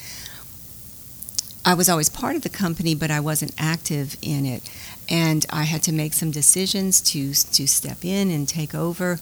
I 1.64 1.74
was 1.74 1.90
always 1.90 2.10
part 2.10 2.36
of 2.36 2.42
the 2.42 2.50
company, 2.50 2.96
but 2.96 3.10
I 3.10 3.20
wasn't 3.20 3.52
active 3.58 4.18
in 4.22 4.46
it. 4.46 4.64
And 5.10 5.46
I 5.50 5.64
had 5.64 5.82
to 5.84 5.92
make 5.92 6.14
some 6.14 6.32
decisions 6.32 7.02
to, 7.12 7.34
to 7.34 7.68
step 7.68 8.04
in 8.04 8.32
and 8.32 8.48
take 8.48 8.76
over 8.76 9.20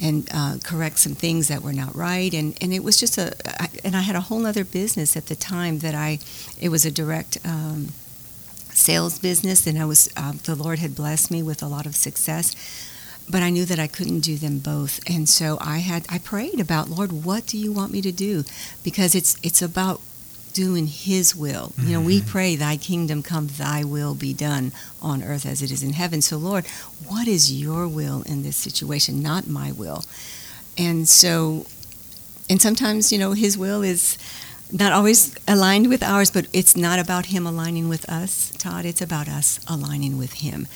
and 0.00 0.28
uh, 0.32 0.56
correct 0.64 0.98
some 0.98 1.14
things 1.14 1.48
that 1.48 1.62
were 1.62 1.72
not 1.72 1.94
right. 1.94 2.32
And, 2.34 2.56
and 2.60 2.72
it 2.72 2.82
was 2.82 2.96
just 2.96 3.18
a, 3.18 3.32
I, 3.62 3.68
and 3.84 3.96
I 3.96 4.00
had 4.00 4.16
a 4.16 4.20
whole 4.20 4.44
other 4.46 4.64
business 4.64 5.16
at 5.16 5.26
the 5.26 5.36
time 5.36 5.78
that 5.80 5.94
I, 5.94 6.18
it 6.60 6.68
was 6.68 6.84
a 6.84 6.90
direct 6.90 7.38
um, 7.44 7.88
sales 8.72 9.18
business, 9.18 9.66
and 9.66 9.78
I 9.78 9.84
was, 9.84 10.08
uh, 10.16 10.32
the 10.44 10.56
Lord 10.56 10.78
had 10.80 10.94
blessed 10.94 11.30
me 11.30 11.42
with 11.42 11.62
a 11.62 11.66
lot 11.66 11.86
of 11.86 11.94
success. 11.94 12.54
But 13.28 13.42
I 13.42 13.50
knew 13.50 13.64
that 13.64 13.78
I 13.78 13.86
couldn't 13.86 14.20
do 14.20 14.36
them 14.36 14.58
both, 14.58 15.00
and 15.08 15.28
so 15.28 15.56
I 15.60 15.78
had 15.78 16.04
I 16.10 16.18
prayed 16.18 16.60
about 16.60 16.90
Lord, 16.90 17.24
what 17.24 17.46
do 17.46 17.56
you 17.56 17.72
want 17.72 17.90
me 17.90 18.02
to 18.02 18.12
do? 18.12 18.44
Because 18.82 19.14
it's 19.14 19.36
it's 19.42 19.62
about 19.62 20.00
doing 20.54 20.86
His 20.86 21.36
will. 21.36 21.72
Mm-hmm. 21.76 21.86
You 21.86 21.92
know, 21.94 22.00
we 22.00 22.20
mm-hmm. 22.20 22.28
pray, 22.30 22.56
Thy 22.56 22.76
kingdom 22.78 23.22
come, 23.22 23.48
Thy 23.48 23.84
will 23.84 24.14
be 24.14 24.32
done 24.32 24.72
on 25.02 25.22
earth 25.22 25.44
as 25.44 25.60
it 25.60 25.70
is 25.70 25.82
in 25.82 25.92
heaven. 25.92 26.22
So, 26.22 26.38
Lord, 26.38 26.66
what 27.06 27.28
is 27.28 27.52
Your 27.52 27.86
will 27.86 28.22
in 28.22 28.42
this 28.42 28.56
situation? 28.56 29.22
Not 29.22 29.46
my 29.46 29.72
will. 29.72 30.04
And 30.78 31.06
so, 31.06 31.66
and 32.48 32.62
sometimes, 32.62 33.12
you 33.12 33.18
know, 33.18 33.32
His 33.32 33.58
will 33.58 33.82
is 33.82 34.16
not 34.72 34.92
always 34.92 35.36
aligned 35.46 35.88
with 35.88 36.02
ours, 36.02 36.30
but 36.30 36.46
it's 36.52 36.76
not 36.76 36.98
about 36.98 37.26
Him 37.26 37.46
aligning 37.46 37.88
with 37.88 38.08
us, 38.08 38.52
Todd. 38.56 38.86
It's 38.86 39.02
about 39.02 39.28
us 39.28 39.60
aligning 39.68 40.16
with 40.16 40.34
Him. 40.34 40.66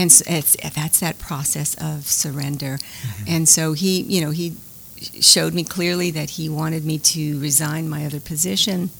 And 0.00 0.10
so 0.10 0.24
it's, 0.26 0.56
that's 0.74 1.00
that 1.00 1.18
process 1.18 1.74
of 1.74 2.06
surrender. 2.06 2.78
Mm-hmm. 2.78 3.24
And 3.28 3.48
so 3.48 3.74
He, 3.74 4.00
you 4.00 4.22
know, 4.22 4.30
He 4.30 4.56
showed 5.20 5.52
me 5.52 5.62
clearly 5.62 6.10
that 6.12 6.30
He 6.30 6.48
wanted 6.48 6.86
me 6.86 6.98
to 6.98 7.38
resign 7.38 7.86
my 7.86 8.06
other 8.06 8.18
position 8.18 8.90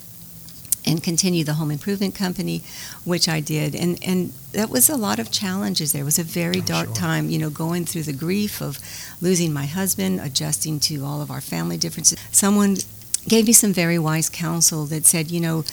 and 0.86 1.02
continue 1.02 1.42
the 1.44 1.54
home 1.54 1.70
improvement 1.70 2.14
company, 2.14 2.62
which 3.04 3.28
I 3.28 3.40
did. 3.40 3.74
And 3.74 3.98
and 4.04 4.32
that 4.52 4.68
was 4.68 4.90
a 4.90 4.96
lot 4.96 5.18
of 5.18 5.30
challenges. 5.30 5.92
There 5.92 6.04
was 6.04 6.18
a 6.18 6.22
very 6.22 6.60
oh, 6.60 6.64
dark 6.64 6.86
sure. 6.88 6.94
time, 6.94 7.30
you 7.30 7.38
know, 7.38 7.50
going 7.50 7.86
through 7.86 8.02
the 8.02 8.12
grief 8.12 8.60
of 8.60 8.78
losing 9.22 9.52
my 9.54 9.66
husband, 9.66 10.20
adjusting 10.20 10.80
to 10.80 11.04
all 11.04 11.22
of 11.22 11.30
our 11.30 11.40
family 11.40 11.78
differences. 11.78 12.18
Someone 12.30 12.76
gave 13.28 13.46
me 13.46 13.52
some 13.52 13.72
very 13.72 13.98
wise 13.98 14.28
counsel 14.28 14.86
that 14.86 15.06
said, 15.06 15.30
you 15.30 15.40
know, 15.40 15.64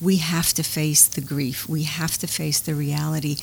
we 0.00 0.16
have 0.16 0.52
to 0.54 0.62
face 0.62 1.06
the 1.06 1.20
grief. 1.20 1.68
We 1.68 1.82
have 1.84 2.18
to 2.18 2.26
face 2.26 2.60
the 2.60 2.74
reality 2.74 3.36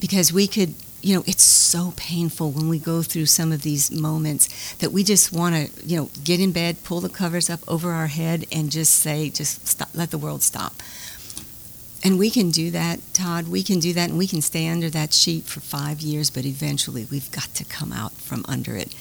because 0.00 0.32
we 0.32 0.46
could 0.46 0.74
you 1.02 1.14
know, 1.14 1.22
it's 1.24 1.44
so 1.44 1.92
painful 1.96 2.50
when 2.50 2.68
we 2.68 2.80
go 2.80 3.00
through 3.00 3.26
some 3.26 3.52
of 3.52 3.62
these 3.62 3.92
moments 3.92 4.74
that 4.76 4.90
we 4.90 5.04
just 5.04 5.32
want 5.32 5.54
to, 5.54 5.86
you 5.86 5.96
know, 5.96 6.10
get 6.24 6.40
in 6.40 6.50
bed, 6.50 6.82
pull 6.82 7.00
the 7.00 7.08
covers 7.08 7.48
up 7.48 7.60
over 7.68 7.92
our 7.92 8.08
head, 8.08 8.44
and 8.50 8.72
just 8.72 8.92
say, 8.92 9.30
just 9.30 9.68
stop, 9.68 9.88
let 9.94 10.10
the 10.10 10.18
world 10.18 10.42
stop. 10.42 10.74
And 12.02 12.18
we 12.18 12.28
can 12.28 12.50
do 12.50 12.72
that, 12.72 13.00
Todd. 13.14 13.46
We 13.46 13.62
can 13.62 13.78
do 13.78 13.92
that, 13.92 14.10
and 14.10 14.18
we 14.18 14.26
can 14.26 14.42
stay 14.42 14.66
under 14.66 14.90
that 14.90 15.12
sheet 15.12 15.44
for 15.44 15.60
five 15.60 16.00
years, 16.00 16.30
but 16.30 16.44
eventually 16.44 17.06
we've 17.08 17.30
got 17.30 17.54
to 17.54 17.64
come 17.64 17.92
out 17.92 18.12
from 18.12 18.44
under 18.48 18.76
it. 18.76 18.92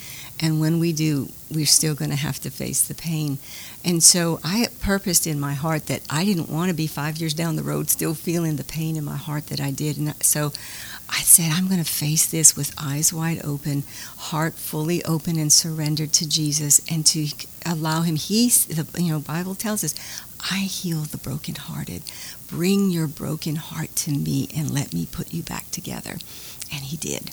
And 0.41 0.59
when 0.59 0.79
we 0.79 0.91
do, 0.91 1.29
we're 1.49 1.65
still 1.65 1.95
going 1.95 2.11
to 2.11 2.17
have 2.17 2.39
to 2.41 2.49
face 2.49 2.85
the 2.85 2.93
pain. 2.93 3.37
And 3.85 4.03
so 4.03 4.39
I 4.43 4.67
purposed 4.81 5.25
in 5.27 5.39
my 5.39 5.53
heart 5.53 5.85
that 5.85 6.01
I 6.09 6.25
didn't 6.25 6.49
want 6.49 6.69
to 6.69 6.75
be 6.75 6.87
five 6.87 7.17
years 7.17 7.33
down 7.33 7.55
the 7.55 7.63
road 7.63 7.89
still 7.89 8.13
feeling 8.13 8.57
the 8.57 8.63
pain 8.63 8.97
in 8.97 9.05
my 9.05 9.15
heart 9.15 9.47
that 9.47 9.61
I 9.61 9.71
did. 9.71 9.97
And 9.97 10.13
so 10.23 10.51
I 11.09 11.19
said, 11.19 11.51
I'm 11.51 11.67
going 11.67 11.83
to 11.83 11.89
face 11.89 12.25
this 12.25 12.55
with 12.55 12.73
eyes 12.77 13.13
wide 13.13 13.41
open, 13.43 13.83
heart 14.17 14.55
fully 14.55 15.03
open 15.05 15.37
and 15.37 15.53
surrendered 15.53 16.11
to 16.13 16.27
Jesus, 16.27 16.81
and 16.89 17.05
to 17.07 17.27
allow 17.65 18.01
Him. 18.01 18.15
He, 18.15 18.49
the 18.49 18.87
you 19.01 19.11
know 19.11 19.19
Bible 19.19 19.55
tells 19.55 19.83
us, 19.83 19.93
I 20.51 20.59
heal 20.59 21.01
the 21.01 21.17
brokenhearted. 21.17 22.03
Bring 22.49 22.89
your 22.89 23.07
broken 23.07 23.55
heart 23.55 23.95
to 23.97 24.11
me, 24.11 24.49
and 24.55 24.71
let 24.71 24.93
me 24.93 25.07
put 25.09 25.33
you 25.33 25.43
back 25.43 25.69
together. 25.71 26.17
And 26.73 26.83
He 26.83 26.97
did. 26.97 27.31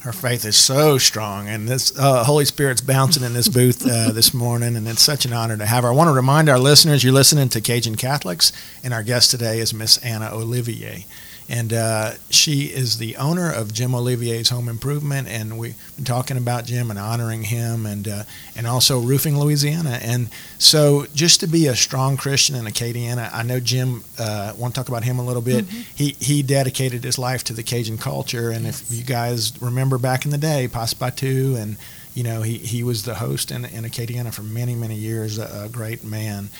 Her 0.00 0.12
faith 0.12 0.44
is 0.44 0.56
so 0.56 0.96
strong, 0.96 1.48
and 1.48 1.68
this 1.68 1.96
uh, 1.98 2.22
Holy 2.22 2.44
Spirit's 2.44 2.80
bouncing 2.80 3.24
in 3.24 3.34
this 3.34 3.48
booth 3.48 3.84
uh, 3.84 4.12
this 4.12 4.32
morning, 4.32 4.76
and 4.76 4.86
it's 4.86 5.02
such 5.02 5.24
an 5.24 5.32
honor 5.32 5.56
to 5.56 5.66
have 5.66 5.82
her. 5.82 5.90
I 5.90 5.92
want 5.92 6.08
to 6.08 6.12
remind 6.12 6.48
our 6.48 6.58
listeners 6.58 7.02
you're 7.02 7.12
listening 7.12 7.48
to 7.48 7.60
Cajun 7.60 7.96
Catholics, 7.96 8.52
and 8.84 8.94
our 8.94 9.02
guest 9.02 9.32
today 9.32 9.58
is 9.58 9.74
Miss 9.74 9.98
Anna 9.98 10.30
Olivier 10.32 11.04
and 11.48 11.72
uh, 11.72 12.12
she 12.28 12.64
is 12.64 12.98
the 12.98 13.16
owner 13.16 13.50
of 13.50 13.72
Jim 13.72 13.94
Olivier's 13.94 14.50
Home 14.50 14.68
Improvement, 14.68 15.28
and 15.28 15.58
we've 15.58 15.76
been 15.96 16.04
talking 16.04 16.36
about 16.36 16.66
Jim 16.66 16.90
and 16.90 16.98
honoring 16.98 17.44
him, 17.44 17.86
and 17.86 18.06
uh, 18.06 18.22
and 18.54 18.66
also 18.66 19.00
roofing 19.00 19.38
Louisiana. 19.38 19.98
And 20.02 20.28
so, 20.58 21.06
just 21.14 21.40
to 21.40 21.46
be 21.46 21.66
a 21.66 21.74
strong 21.74 22.18
Christian 22.18 22.54
in 22.54 22.66
Acadiana, 22.66 23.30
I 23.32 23.42
know 23.42 23.60
Jim. 23.60 24.04
Uh, 24.18 24.52
want 24.58 24.74
to 24.74 24.80
talk 24.80 24.88
about 24.88 25.04
him 25.04 25.18
a 25.18 25.24
little 25.24 25.42
bit. 25.42 25.64
Mm-hmm. 25.64 25.80
He 25.94 26.16
he 26.20 26.42
dedicated 26.42 27.02
his 27.02 27.18
life 27.18 27.44
to 27.44 27.54
the 27.54 27.62
Cajun 27.62 27.96
culture, 27.96 28.50
and 28.50 28.66
yes. 28.66 28.82
if 28.82 28.96
you 28.96 29.04
guys 29.04 29.60
remember 29.62 29.96
back 29.96 30.26
in 30.26 30.30
the 30.30 30.38
day, 30.38 30.68
Passepartout, 30.70 31.56
and 31.56 31.78
you 32.14 32.24
know 32.24 32.42
he 32.42 32.58
he 32.58 32.82
was 32.82 33.04
the 33.04 33.14
host 33.14 33.50
in, 33.50 33.64
in 33.64 33.84
Acadiana 33.84 34.34
for 34.34 34.42
many 34.42 34.74
many 34.74 34.96
years, 34.96 35.38
a, 35.38 35.64
a 35.64 35.68
great 35.70 36.04
man 36.04 36.50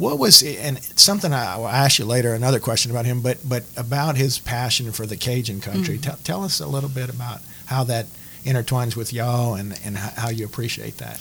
what 0.00 0.18
was 0.18 0.42
it, 0.42 0.58
and 0.58 0.82
something 0.82 1.32
I 1.32 1.56
will 1.58 1.68
ask 1.68 1.98
you 1.98 2.04
later 2.04 2.34
another 2.34 2.58
question 2.58 2.90
about 2.90 3.04
him 3.04 3.20
but 3.20 3.38
but 3.46 3.64
about 3.76 4.16
his 4.16 4.38
passion 4.38 4.90
for 4.92 5.06
the 5.06 5.16
Cajun 5.16 5.60
country. 5.60 5.96
Mm-hmm. 5.96 6.10
tell, 6.10 6.16
tell 6.16 6.44
us 6.44 6.60
a 6.60 6.66
little 6.66 6.88
bit 6.88 7.10
about 7.10 7.40
how 7.66 7.84
that 7.84 8.06
intertwines 8.44 8.96
with 8.96 9.12
y'all 9.12 9.54
and 9.54 9.78
and 9.84 9.96
how 9.96 10.30
you 10.30 10.44
appreciate 10.44 10.98
that. 10.98 11.20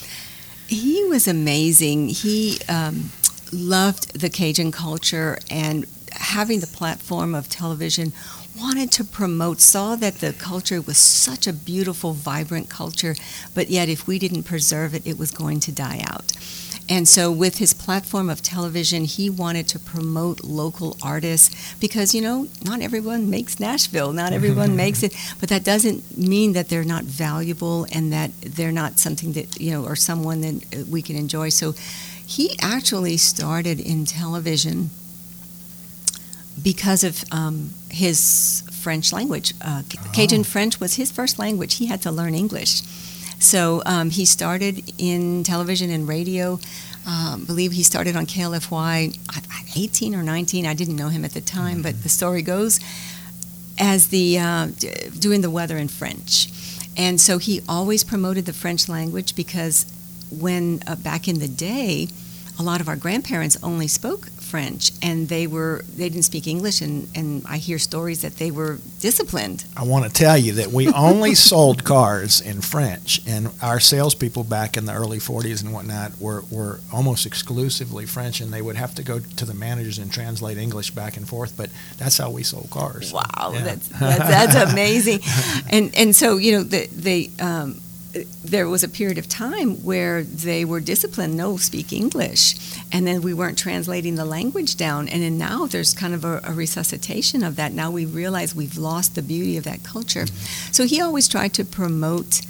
He 0.68 1.04
was 1.06 1.28
amazing. 1.28 2.10
He 2.10 2.60
um, 2.70 3.10
loved 3.52 4.20
the 4.20 4.30
Cajun 4.30 4.72
culture 4.72 5.40
and 5.50 5.86
having 6.14 6.60
the 6.60 6.68
platform 6.68 7.36
of 7.36 7.50
television 7.50 8.14
wanted 8.58 8.92
to 8.92 9.04
promote 9.04 9.60
saw 9.60 9.96
that 9.96 10.16
the 10.16 10.34
culture 10.34 10.82
was 10.82 10.98
such 10.98 11.48
a 11.48 11.54
beautiful 11.54 12.14
vibrant 12.14 12.70
culture 12.70 13.16
but 13.54 13.70
yet 13.70 13.88
if 13.88 14.08
we 14.08 14.18
didn't 14.20 14.44
preserve 14.44 14.94
it 14.96 15.06
it 15.06 15.18
was 15.18 15.32
going 15.32 15.60
to 15.60 15.72
die 15.72 16.02
out 16.08 16.34
and 16.90 17.08
so, 17.08 17.32
with 17.32 17.60
his 17.60 17.72
platform 17.72 18.32
of 18.32 18.42
television, 18.42 19.06
he 19.06 19.30
wanted 19.30 19.68
to 19.70 19.80
promote 19.80 20.44
local 20.44 20.98
artists 21.04 21.76
because, 21.76 22.16
you 22.16 22.22
know, 22.22 22.48
not 22.66 22.82
everyone 22.82 23.30
makes 23.30 23.60
Nashville, 23.60 24.12
not 24.12 24.34
everyone 24.34 24.76
makes 24.84 25.04
it, 25.04 25.16
but 25.40 25.50
that 25.50 25.64
doesn't 25.64 26.18
mean 26.18 26.54
that 26.54 26.70
they're 26.70 26.84
not 26.84 27.04
valuable 27.04 27.86
and 27.92 28.12
that 28.12 28.32
they're 28.42 28.72
not 28.72 28.98
something 28.98 29.34
that, 29.34 29.62
you 29.62 29.70
know, 29.70 29.86
or 29.86 29.96
someone 29.96 30.42
that 30.42 30.88
we 30.90 31.04
can 31.04 31.16
enjoy. 31.16 31.50
So, 31.50 31.74
he 32.26 32.56
actually 32.60 33.18
started 33.18 33.80
in 33.80 34.06
television 34.06 34.90
because 36.62 37.04
of 37.04 37.24
um, 37.32 37.70
his 37.92 38.64
French 38.72 39.14
language. 39.14 39.54
Uh, 39.62 39.84
oh. 39.86 40.12
Cajun 40.14 40.44
French 40.44 40.80
was 40.80 40.96
his 40.96 41.12
first 41.12 41.38
language. 41.38 41.76
He 41.76 41.86
had 41.86 42.02
to 42.02 42.12
learn 42.12 42.34
English. 42.34 42.82
So 43.40 43.82
um, 43.86 44.10
he 44.10 44.26
started 44.26 44.92
in 44.98 45.44
television 45.44 45.90
and 45.90 46.08
radio. 46.08 46.60
Um, 47.08 47.46
believe 47.46 47.72
he 47.72 47.84
started 47.84 48.16
on 48.16 48.26
KLFY 48.26 49.18
18 49.78 50.16
or 50.16 50.22
19. 50.24 50.66
I 50.66 50.74
didn't 50.74 50.96
know 50.96 51.08
him 51.08 51.26
at 51.26 51.32
the 51.32 51.42
time, 51.42 51.76
mm-hmm. 51.76 51.82
but 51.82 52.04
the 52.04 52.10
story 52.10 52.42
goes 52.42 52.80
as 53.80 54.10
the 54.10 54.38
uh, 54.38 54.68
doing 55.18 55.42
the 55.42 55.50
weather 55.50 55.78
in 55.78 55.88
French. 55.88 56.50
And 56.98 57.20
so 57.20 57.38
he 57.38 57.62
always 57.68 58.04
promoted 58.04 58.46
the 58.46 58.54
French 58.54 58.90
language 58.90 59.36
because 59.36 59.86
when 60.30 60.82
uh, 60.86 60.96
back 60.98 61.28
in 61.28 61.40
the 61.40 61.48
day, 61.48 62.10
a 62.60 62.64
lot 62.64 62.82
of 62.82 62.90
our 62.90 62.98
grandparents 62.98 63.58
only 63.64 63.88
spoke 63.88 64.28
French, 64.50 64.92
and 65.04 65.30
they 65.30 65.46
were 65.46 65.84
they 65.96 66.10
didn't 66.10 66.24
speak 66.24 66.48
English, 66.48 66.82
and, 66.82 67.08
and 67.14 67.44
I 67.48 67.58
hear 67.58 67.78
stories 67.78 68.24
that 68.24 68.38
they 68.38 68.50
were 68.50 68.80
disciplined. 69.00 69.66
I 69.78 69.84
want 69.84 70.06
to 70.06 70.12
tell 70.12 70.38
you 70.38 70.54
that 70.54 70.68
we 70.68 70.92
only 70.94 71.36
sold 71.36 71.84
cars 71.84 72.42
in 72.42 72.62
French, 72.62 73.22
and 73.28 73.52
our 73.62 73.80
salespeople 73.80 74.44
back 74.44 74.76
in 74.76 74.86
the 74.86 74.94
early 74.94 75.20
'40s 75.20 75.64
and 75.64 75.72
whatnot 75.72 76.20
were 76.20 76.44
were 76.50 76.80
almost 76.92 77.26
exclusively 77.28 78.08
French, 78.08 78.42
and 78.42 78.52
they 78.52 78.62
would 78.62 78.76
have 78.76 78.96
to 78.96 79.04
go 79.04 79.20
to 79.20 79.46
the 79.46 79.54
managers 79.54 80.00
and 80.00 80.12
translate 80.12 80.58
English 80.58 80.92
back 80.92 81.16
and 81.16 81.30
forth. 81.30 81.56
But 81.56 81.70
that's 81.98 82.18
how 82.18 82.32
we 82.32 82.42
sold 82.42 82.70
cars. 82.72 83.14
Wow, 83.14 83.52
yeah. 83.54 83.62
that's, 83.62 83.88
that's, 83.88 84.56
that's 84.56 84.72
amazing, 84.72 85.20
and 85.70 85.96
and 85.96 86.16
so 86.16 86.38
you 86.38 86.54
know 86.54 86.64
the, 86.64 86.88
they. 86.88 87.30
Um, 87.40 87.82
there 88.44 88.68
was 88.68 88.84
a 88.84 88.90
period 88.90 89.18
of 89.18 89.28
time 89.28 89.84
where 89.84 90.24
they 90.24 90.66
were 90.66 90.80
disciplined 90.80 91.36
no 91.36 91.58
speak 91.58 91.94
english. 91.94 92.56
And 92.92 93.06
then 93.06 93.22
we 93.22 93.34
weren't 93.34 93.58
translating 93.58 94.16
the 94.16 94.26
language 94.26 94.76
down. 94.76 95.08
And 95.10 95.22
then 95.22 95.38
now 95.38 95.66
there's 95.66 95.94
kind 95.94 96.14
of 96.14 96.26
a, 96.26 96.42
a 96.44 96.54
resuscitation 96.54 97.44
of 97.44 97.56
that. 97.58 97.74
Now 97.74 97.92
we 97.92 98.06
realize 98.06 98.56
we've 98.56 98.78
lost 98.78 99.16
the 99.16 99.22
beauty 99.22 99.58
of 99.58 99.64
that 99.66 99.84
culture. 99.84 100.26
So 100.72 100.86
he 100.86 101.02
always 101.02 101.28
tried 101.28 101.54
to 101.56 101.66
promote 101.66 102.42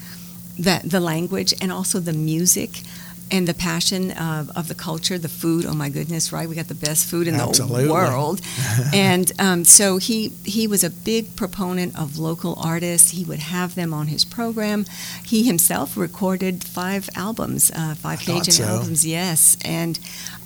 that 0.58 0.90
the 0.90 1.00
language 1.00 1.54
and 1.62 1.72
also 1.72 2.00
the 2.00 2.14
music 2.14 2.82
and 3.32 3.48
the 3.48 3.54
passion 3.54 4.12
of, 4.12 4.50
of, 4.58 4.68
the 4.68 4.76
culture, 4.76 5.18
the 5.18 5.30
food. 5.30 5.66
Oh 5.66 5.74
my 5.74 5.90
goodness, 5.90 6.32
right? 6.32 6.48
We 6.48 6.56
got 6.56 6.68
the 6.68 6.76
best 6.76 7.10
food 7.10 7.28
in 7.28 7.36
Absolutely. 7.36 7.86
the 7.86 7.94
world. 7.94 8.42
and 8.94 9.32
um, 9.40 9.66
so 9.66 9.98
he 9.98 10.30
he 10.44 10.68
was 10.68 10.84
a 10.84 10.90
big 10.90 11.36
proponent 11.36 11.98
of 11.98 12.18
local 12.18 12.56
artists. 12.60 13.12
He 13.12 13.24
would 13.26 13.40
have 13.40 13.76
them 13.76 13.94
on 13.94 14.08
his 14.08 14.26
program. 14.26 14.86
He 15.26 15.44
himself 15.44 15.96
recorded 15.98 16.64
five 16.64 17.10
albums, 17.16 17.72
uh, 17.72 17.96
five 17.96 18.20
Cajun 18.20 18.54
so. 18.54 18.64
albums. 18.64 19.06
Yes, 19.06 19.58
and 19.64 20.00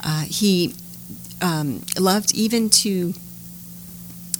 uh, 0.03 0.23
he 0.23 0.75
um, 1.41 1.81
loved 1.99 2.33
even 2.33 2.69
to 2.69 3.13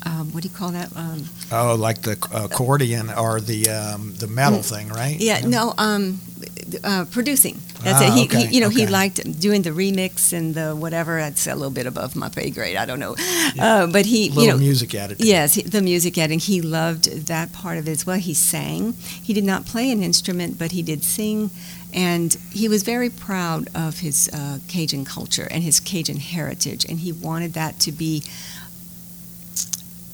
um, 0.06 0.32
what 0.34 0.44
do 0.44 0.50
you 0.50 0.56
call 0.56 0.72
that? 0.72 0.96
Um, 0.96 1.26
oh, 1.52 1.76
like 1.76 2.02
the 2.02 2.14
accordion 2.34 3.10
or 3.10 3.40
the 3.40 3.70
um, 3.70 4.14
the 4.16 4.28
metal 4.28 4.60
mm, 4.60 4.70
thing, 4.70 4.90
right? 4.90 5.16
Yeah, 5.18 5.40
yeah. 5.40 5.48
no, 5.48 5.74
um, 5.78 6.20
uh, 6.84 7.06
producing. 7.10 7.62
That's 7.84 8.02
ah, 8.02 8.08
it. 8.08 8.14
He, 8.14 8.24
okay, 8.26 8.46
he, 8.48 8.56
you 8.56 8.62
know, 8.62 8.68
okay. 8.68 8.82
he 8.82 8.88
liked 8.88 9.40
doing 9.40 9.62
the 9.62 9.72
remix 9.72 10.34
and 10.34 10.56
the 10.56 10.76
whatever. 10.76 11.18
That's 11.18 11.48
a 11.48 11.56
little 11.56 11.72
bit 11.72 11.86
above 11.86 12.16
my 12.16 12.30
pay 12.30 12.50
grade. 12.50 12.78
I 12.78 12.86
don't 12.86 13.00
know, 13.00 13.16
yeah. 13.56 13.84
uh, 13.84 13.88
but 13.88 14.06
he, 14.06 14.30
little 14.30 14.44
you 14.44 14.52
know, 14.52 14.58
music 14.58 14.96
editing. 14.96 15.26
Yes, 15.26 15.62
the 15.62 15.82
music 15.82 16.18
editing. 16.18 16.40
He 16.40 16.62
loved 16.62 17.28
that 17.28 17.52
part 17.54 17.78
of 17.78 17.88
it 17.88 17.92
as 17.92 18.06
well. 18.06 18.18
He 18.18 18.34
sang. 18.34 18.94
He 18.94 19.34
did 19.34 19.44
not 19.44 19.66
play 19.66 19.92
an 19.92 20.02
instrument, 20.02 20.58
but 20.58 20.72
he 20.72 20.82
did 20.82 21.04
sing, 21.04 21.52
and 21.94 22.34
he 22.52 22.68
was 22.68 22.84
very 22.84 23.10
proud 23.10 23.70
of 23.76 24.00
his 24.00 24.30
uh, 24.34 24.60
Cajun 24.68 25.06
culture 25.06 25.48
and 25.52 25.64
his 25.64 25.80
Cajun 25.80 26.18
heritage, 26.18 26.86
and 26.86 27.00
he 27.00 27.12
wanted 27.12 27.54
that 27.54 27.80
to 27.82 27.92
be 27.92 28.24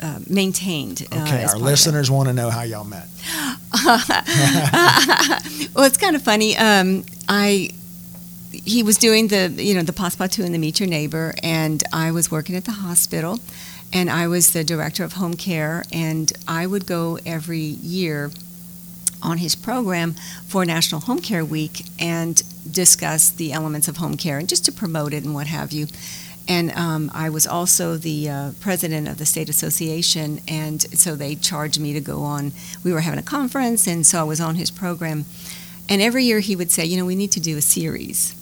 uh, 0.02 0.20
maintained. 0.28 1.06
Uh, 1.12 1.24
okay, 1.24 1.44
our 1.46 1.58
listeners 1.58 2.10
want 2.10 2.28
to 2.28 2.34
know 2.34 2.50
how 2.50 2.64
y'all 2.64 2.84
met. 2.84 3.08
well, 5.76 5.86
it's 5.86 5.98
kind 5.98 6.16
of 6.16 6.22
funny. 6.22 6.58
Um, 6.58 7.04
I 7.30 7.70
he 8.52 8.82
was 8.82 8.98
doing 8.98 9.28
the 9.28 9.54
you 9.56 9.76
know 9.76 9.84
the 9.84 9.94
Passepartout 9.94 10.44
and 10.44 10.54
the 10.54 10.58
Meet 10.58 10.80
Your 10.80 10.90
Neighbor, 10.90 11.34
and 11.44 11.84
I 11.94 12.12
was 12.12 12.32
working 12.32 12.56
at 12.56 12.66
the 12.66 12.72
hospital, 12.72 13.40
and 13.94 14.10
I 14.10 14.28
was 14.28 14.52
the 14.52 14.64
director 14.64 15.04
of 15.04 15.14
home 15.14 15.36
care, 15.36 15.86
and 15.94 16.34
I 16.48 16.66
would 16.66 16.88
go 16.88 17.20
every 17.26 17.60
year 17.60 18.32
on 19.22 19.38
his 19.38 19.56
program 19.56 20.16
for 20.48 20.66
National 20.66 21.02
Home 21.02 21.20
Care 21.20 21.46
Week 21.46 21.86
and 22.00 22.42
discuss 22.72 23.30
the 23.30 23.52
elements 23.52 23.88
of 23.88 23.98
home 23.98 24.16
care 24.16 24.40
and 24.40 24.48
just 24.48 24.66
to 24.66 24.72
promote 24.72 25.14
it 25.14 25.24
and 25.24 25.34
what 25.34 25.48
have 25.48 25.72
you. 25.72 25.88
And 26.48 26.72
um, 26.72 27.12
I 27.14 27.30
was 27.30 27.46
also 27.46 27.96
the 27.96 28.30
uh, 28.30 28.52
president 28.60 29.08
of 29.08 29.20
the 29.20 29.26
state 29.26 29.50
association, 29.50 30.40
and 30.48 30.82
so 30.98 31.16
they 31.16 31.36
charged 31.36 31.80
me 31.80 31.94
to 31.94 32.02
go 32.02 32.24
on. 32.24 32.54
We 32.84 32.92
were 32.92 33.02
having 33.02 33.20
a 33.20 33.24
conference, 33.24 33.86
and 33.86 34.04
so 34.04 34.20
I 34.20 34.24
was 34.24 34.42
on 34.42 34.56
his 34.56 34.72
program. 34.72 35.26
And 35.90 36.02
every 36.02 36.24
year 36.24 36.40
he 36.40 36.56
would 36.56 36.72
say, 36.72 36.86
you 36.86 36.98
know, 36.98 37.06
we 37.06 37.16
need 37.16 37.32
to 37.32 37.40
do 37.40 37.58
a 37.58 37.62
series. 37.62 38.36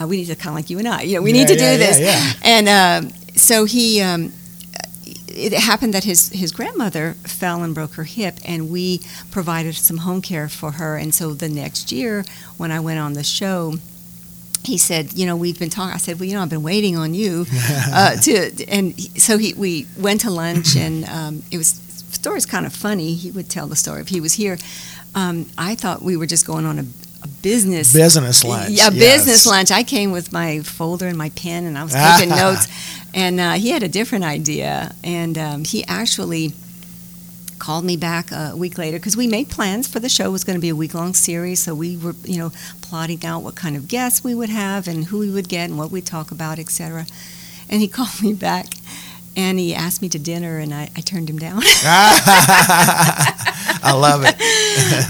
Uh, 0.00 0.06
we 0.06 0.18
need 0.18 0.26
to 0.26 0.36
kind 0.36 0.48
of 0.50 0.56
like 0.56 0.70
you 0.70 0.78
and 0.78 0.86
I, 0.86 1.02
you 1.02 1.16
know, 1.16 1.22
we 1.22 1.32
yeah, 1.32 1.38
need 1.38 1.48
to 1.48 1.54
yeah, 1.54 1.72
do 1.72 1.78
this. 1.78 2.00
Yeah, 2.00 2.32
and 2.42 2.68
uh, 2.68 3.10
so 3.36 3.64
he, 3.64 4.00
um, 4.02 4.32
it 5.28 5.52
happened 5.52 5.94
that 5.94 6.04
his, 6.04 6.28
his 6.30 6.52
grandmother 6.52 7.14
fell 7.24 7.62
and 7.62 7.74
broke 7.74 7.94
her 7.94 8.04
hip, 8.04 8.38
and 8.44 8.70
we 8.70 9.00
provided 9.30 9.74
some 9.74 9.98
home 9.98 10.20
care 10.20 10.48
for 10.48 10.72
her. 10.72 10.96
And 10.96 11.14
so 11.14 11.32
the 11.32 11.48
next 11.48 11.90
year, 11.90 12.24
when 12.56 12.70
I 12.70 12.80
went 12.80 12.98
on 12.98 13.14
the 13.14 13.24
show, 13.24 13.74
he 14.64 14.78
said, 14.78 15.12
you 15.12 15.26
know, 15.26 15.36
we've 15.36 15.58
been 15.58 15.70
talking. 15.70 15.94
I 15.94 15.98
said, 15.98 16.18
well, 16.18 16.28
you 16.28 16.34
know, 16.34 16.42
I've 16.42 16.48
been 16.50 16.62
waiting 16.62 16.96
on 16.96 17.14
you 17.14 17.46
uh, 17.52 18.16
to, 18.22 18.64
and 18.68 18.98
so 19.20 19.38
he, 19.38 19.54
we 19.54 19.86
went 19.98 20.22
to 20.22 20.30
lunch, 20.30 20.76
and 20.76 21.04
um, 21.06 21.42
it 21.50 21.58
was 21.58 21.83
story's 22.24 22.46
kind 22.46 22.64
of 22.64 22.72
funny. 22.72 23.12
He 23.12 23.30
would 23.30 23.50
tell 23.50 23.66
the 23.66 23.76
story 23.76 24.00
if 24.00 24.08
he 24.08 24.18
was 24.18 24.32
here. 24.32 24.56
Um, 25.14 25.46
I 25.58 25.74
thought 25.74 26.00
we 26.00 26.16
were 26.16 26.26
just 26.26 26.46
going 26.46 26.64
on 26.64 26.78
a, 26.78 26.86
a 27.22 27.28
business 27.42 27.92
business 27.92 28.42
lunch. 28.42 28.70
Yeah, 28.70 28.88
yes. 28.90 28.94
business 28.94 29.46
lunch. 29.46 29.70
I 29.70 29.82
came 29.82 30.10
with 30.10 30.32
my 30.32 30.60
folder 30.60 31.06
and 31.06 31.18
my 31.18 31.28
pen, 31.30 31.66
and 31.66 31.76
I 31.76 31.84
was 31.84 31.92
taking 32.08 32.30
notes. 32.30 32.66
And 33.12 33.38
uh, 33.38 33.52
he 33.52 33.70
had 33.70 33.82
a 33.82 33.88
different 33.88 34.24
idea, 34.24 34.94
and 35.04 35.36
um, 35.36 35.64
he 35.64 35.84
actually 35.84 36.54
called 37.58 37.84
me 37.84 37.96
back 37.96 38.32
a 38.32 38.54
week 38.56 38.78
later 38.78 38.98
because 38.98 39.16
we 39.18 39.26
made 39.26 39.50
plans 39.50 39.86
for 39.86 40.00
the 40.00 40.08
show. 40.08 40.24
It 40.24 40.32
was 40.32 40.44
going 40.44 40.56
to 40.56 40.60
be 40.60 40.70
a 40.70 40.76
week 40.76 40.94
long 40.94 41.12
series, 41.12 41.60
so 41.60 41.74
we 41.74 41.98
were, 41.98 42.14
you 42.24 42.38
know, 42.38 42.52
plotting 42.80 43.24
out 43.24 43.42
what 43.42 43.54
kind 43.54 43.76
of 43.76 43.86
guests 43.86 44.24
we 44.24 44.34
would 44.34 44.48
have 44.48 44.88
and 44.88 45.04
who 45.04 45.18
we 45.18 45.30
would 45.30 45.48
get 45.50 45.68
and 45.68 45.78
what 45.78 45.90
we'd 45.90 46.06
talk 46.06 46.30
about, 46.30 46.58
etc. 46.58 47.06
And 47.68 47.82
he 47.82 47.88
called 47.96 48.22
me 48.22 48.32
back 48.32 48.68
and 49.36 49.58
he 49.58 49.74
asked 49.74 50.02
me 50.02 50.08
to 50.10 50.18
dinner, 50.18 50.58
and 50.58 50.72
I, 50.72 50.90
I 50.96 51.00
turned 51.00 51.28
him 51.28 51.38
down. 51.38 51.62
I 53.86 53.92
love 53.92 54.22
it. 54.24 54.34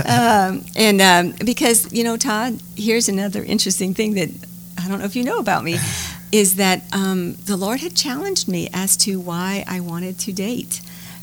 um, 0.09 0.65
and 0.77 1.01
um, 1.01 1.35
because 1.45 1.93
you 1.93 2.05
know, 2.05 2.17
Todd, 2.17 2.61
here's 2.77 3.09
another 3.09 3.43
interesting 3.45 3.95
thing 3.95 4.15
that 4.15 4.31
I 4.79 4.89
don't 4.89 4.99
know 4.99 5.05
if 5.05 5.17
you 5.17 5.25
know 5.25 5.39
about 5.39 5.65
me, 5.65 5.79
is 6.33 6.57
that 6.57 6.83
um, 6.93 7.35
the 7.45 7.57
Lord 7.57 7.81
had 7.81 7.95
challenged 7.95 8.49
me 8.49 8.69
as 8.73 8.97
to 8.99 9.21
why 9.21 9.65
I 9.67 9.81
wanted 9.81 10.19
to 10.21 10.33
date 10.33 10.81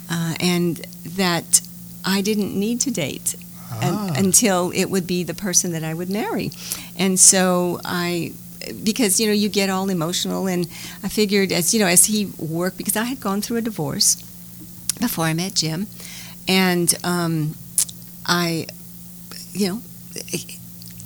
uh, 0.10 0.36
and 0.40 0.78
that 1.16 1.62
I 2.04 2.22
didn't 2.22 2.58
need 2.58 2.82
to 2.82 2.92
date 2.92 3.36
ah. 3.72 4.14
until 4.16 4.72
it 4.72 4.86
would 4.86 5.08
be 5.08 5.24
the 5.24 5.34
person 5.34 5.72
that 5.72 5.84
I 5.84 5.94
would 5.94 6.10
marry. 6.10 6.52
And 6.98 7.20
so 7.20 7.80
I 7.84 8.34
because 8.84 9.20
you 9.20 9.28
know 9.28 9.34
you 9.34 9.50
get 9.50 9.70
all 9.70 9.90
emotional 9.90 10.48
and 10.48 10.68
I 11.04 11.10
figured 11.10 11.52
as 11.52 11.74
you 11.74 11.80
know 11.80 11.88
as 11.88 12.06
he 12.06 12.32
worked 12.38 12.78
because 12.78 12.96
I 12.96 13.04
had 13.04 13.20
gone 13.20 13.42
through 13.42 13.58
a 13.58 13.62
divorce 13.62 14.16
before 15.00 15.26
I 15.26 15.34
met 15.34 15.56
Jim 15.56 15.88
and 16.48 16.94
um, 17.04 17.56
I 18.26 18.68
you 19.54 19.68
know 19.68 19.82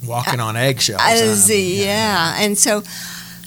walking 0.06 0.39
I, 0.39 0.44
on 0.44 0.56
eggshells. 0.56 1.02
Yeah. 1.50 1.86
yeah. 1.86 2.36
And 2.38 2.58
so 2.58 2.82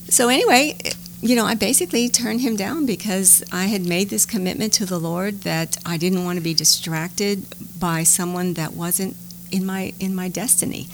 so 0.08 0.28
anyway, 0.28 0.76
you 1.20 1.34
know, 1.34 1.44
I 1.44 1.54
basically 1.54 2.08
turned 2.08 2.40
him 2.40 2.56
down 2.56 2.86
because 2.86 3.42
I 3.52 3.66
had 3.66 3.84
made 3.84 4.08
this 4.08 4.24
commitment 4.24 4.72
to 4.74 4.86
the 4.86 4.98
Lord 4.98 5.42
that 5.42 5.76
I 5.84 5.96
didn't 5.96 6.24
want 6.24 6.36
to 6.36 6.42
be 6.42 6.54
distracted 6.54 7.44
by 7.78 8.04
someone 8.04 8.54
that 8.54 8.74
wasn't 8.74 9.16
in 9.50 9.66
my 9.66 9.92
in 9.98 10.14
my 10.14 10.28
destiny. 10.28 10.88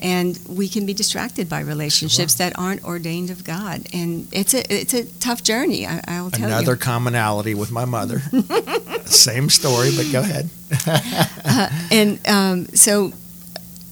And 0.00 0.38
we 0.48 0.68
can 0.68 0.86
be 0.86 0.94
distracted 0.94 1.48
by 1.48 1.60
relationships 1.60 2.36
sure. 2.36 2.50
that 2.50 2.58
aren't 2.58 2.84
ordained 2.84 3.30
of 3.30 3.44
God, 3.44 3.86
and 3.92 4.28
it's 4.32 4.54
a 4.54 4.62
it's 4.72 4.94
a 4.94 5.04
tough 5.18 5.42
journey. 5.42 5.86
I, 5.86 6.22
will 6.22 6.30
tell 6.30 6.46
Another 6.46 6.62
you. 6.62 6.68
Another 6.68 6.76
commonality 6.76 7.54
with 7.54 7.72
my 7.72 7.84
mother. 7.84 8.20
Same 9.06 9.50
story, 9.50 9.90
but 9.96 10.10
go 10.12 10.20
ahead. 10.20 10.50
uh, 10.86 11.86
and 11.90 12.28
um, 12.28 12.66
so, 12.68 13.12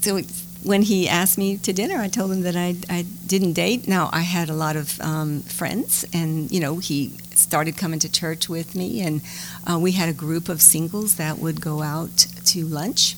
so 0.00 0.20
when 0.66 0.82
he 0.82 1.08
asked 1.08 1.38
me 1.38 1.56
to 1.58 1.72
dinner, 1.72 1.98
I 1.98 2.08
told 2.08 2.32
him 2.32 2.42
that 2.42 2.56
I, 2.56 2.74
I 2.90 3.06
didn't 3.26 3.52
date. 3.52 3.86
Now, 3.86 4.10
I 4.12 4.20
had 4.22 4.50
a 4.50 4.54
lot 4.54 4.74
of 4.74 5.00
um, 5.00 5.40
friends, 5.42 6.04
and, 6.12 6.50
you 6.50 6.58
know, 6.58 6.78
he 6.78 7.16
started 7.34 7.76
coming 7.76 8.00
to 8.00 8.10
church 8.10 8.48
with 8.48 8.74
me, 8.74 9.00
and 9.00 9.22
uh, 9.70 9.78
we 9.78 9.92
had 9.92 10.08
a 10.08 10.12
group 10.12 10.48
of 10.48 10.60
singles 10.60 11.16
that 11.16 11.38
would 11.38 11.60
go 11.60 11.82
out 11.82 12.26
to 12.46 12.64
lunch. 12.64 13.14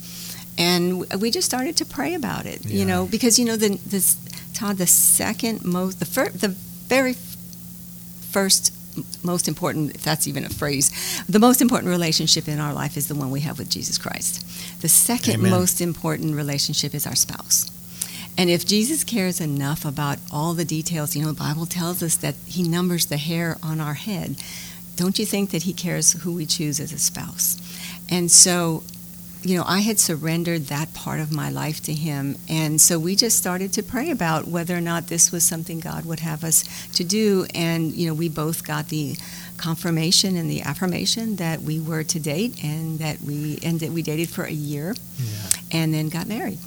And 0.59 1.09
we 1.21 1.31
just 1.31 1.47
started 1.47 1.77
to 1.77 1.85
pray 1.85 2.15
about 2.15 2.45
it, 2.45 2.67
yeah. 2.67 2.81
you 2.81 2.85
know, 2.85 3.07
because, 3.07 3.39
you 3.39 3.45
know, 3.45 3.57
the, 3.57 3.79
this, 3.87 4.17
Todd, 4.55 4.77
the 4.77 4.89
second 4.89 5.65
most, 5.65 6.01
the, 6.01 6.05
fir- 6.05 6.31
the 6.31 6.49
very 6.49 7.15
first 8.31 8.75
most 9.23 9.47
important, 9.47 9.95
if 9.95 10.03
that's 10.03 10.27
even 10.27 10.45
a 10.45 10.49
phrase, 10.49 11.23
the 11.29 11.39
most 11.39 11.63
important 11.63 11.91
relationship 11.91 12.49
in 12.49 12.59
our 12.59 12.73
life 12.73 12.97
is 12.97 13.07
the 13.07 13.15
one 13.15 13.31
we 13.31 13.41
have 13.41 13.59
with 13.59 13.71
Jesus 13.71 13.97
Christ. 13.99 14.45
The 14.83 14.89
second 14.89 15.35
Amen. 15.35 15.53
most 15.53 15.81
important 15.81 16.35
relationship 16.35 16.93
is 16.93 17.07
our 17.07 17.15
spouse. 17.15 17.71
And 18.37 18.51
if 18.51 18.67
Jesus 18.67 19.05
cares 19.05 19.41
enough 19.41 19.85
about 19.85 20.19
all 20.33 20.55
the 20.55 20.65
details, 20.65 21.15
you 21.15 21.23
know, 21.23 21.29
the 21.29 21.39
Bible 21.39 21.67
tells 21.67 22.03
us 22.03 22.17
that 22.17 22.35
he 22.47 22.63
numbers 22.63 23.07
the 23.07 23.17
hair 23.17 23.57
on 23.63 23.81
our 23.81 23.95
head. 23.95 24.37
Don't 24.97 25.19
you 25.19 25.27
think 25.27 25.51
that 25.51 25.63
he 25.63 25.73
cares 25.73 26.13
who 26.23 26.35
we 26.35 26.47
choose 26.47 26.81
as 26.81 26.93
a 26.93 26.99
spouse? 26.99 27.57
And 28.11 28.31
so 28.31 28.83
you 29.43 29.57
know, 29.57 29.65
I 29.67 29.81
had 29.81 29.99
surrendered 29.99 30.67
that 30.67 30.93
part 30.95 31.21
of 31.21 31.33
my 31.33 31.51
life 31.51 31.81
to 31.83 31.93
Him. 31.93 32.37
And 32.49 32.81
so 32.81 32.99
we 32.99 33.15
just 33.15 33.39
started 33.39 33.73
to 33.75 33.83
pray 33.83 34.11
about 34.11 34.49
whether 34.49 34.77
or 34.77 34.81
not 34.81 35.07
this 35.07 35.31
was 35.31 35.45
something 35.45 35.81
God 35.81 36.05
would 36.05 36.21
have 36.21 36.45
us 36.45 36.65
to 36.95 37.05
do. 37.05 37.47
And, 37.55 37.93
you 37.93 38.09
know, 38.09 38.15
we 38.15 38.29
both 38.29 38.67
got 38.67 38.89
the 38.89 39.17
confirmation 39.57 40.37
and 40.37 40.51
the 40.51 40.63
affirmation 40.63 41.37
that 41.37 41.63
we 41.63 41.81
were 41.81 42.05
to 42.05 42.21
date 42.21 42.63
and 42.63 42.99
that 43.01 43.21
we 43.21 43.59
and 43.63 43.81
that 43.81 43.91
we 43.91 44.03
dated 44.03 44.29
for 44.29 44.45
a 44.45 44.53
year 44.53 44.95
yeah. 45.19 45.51
and 45.73 45.93
then 45.93 46.09
got 46.09 46.27
married. 46.27 46.59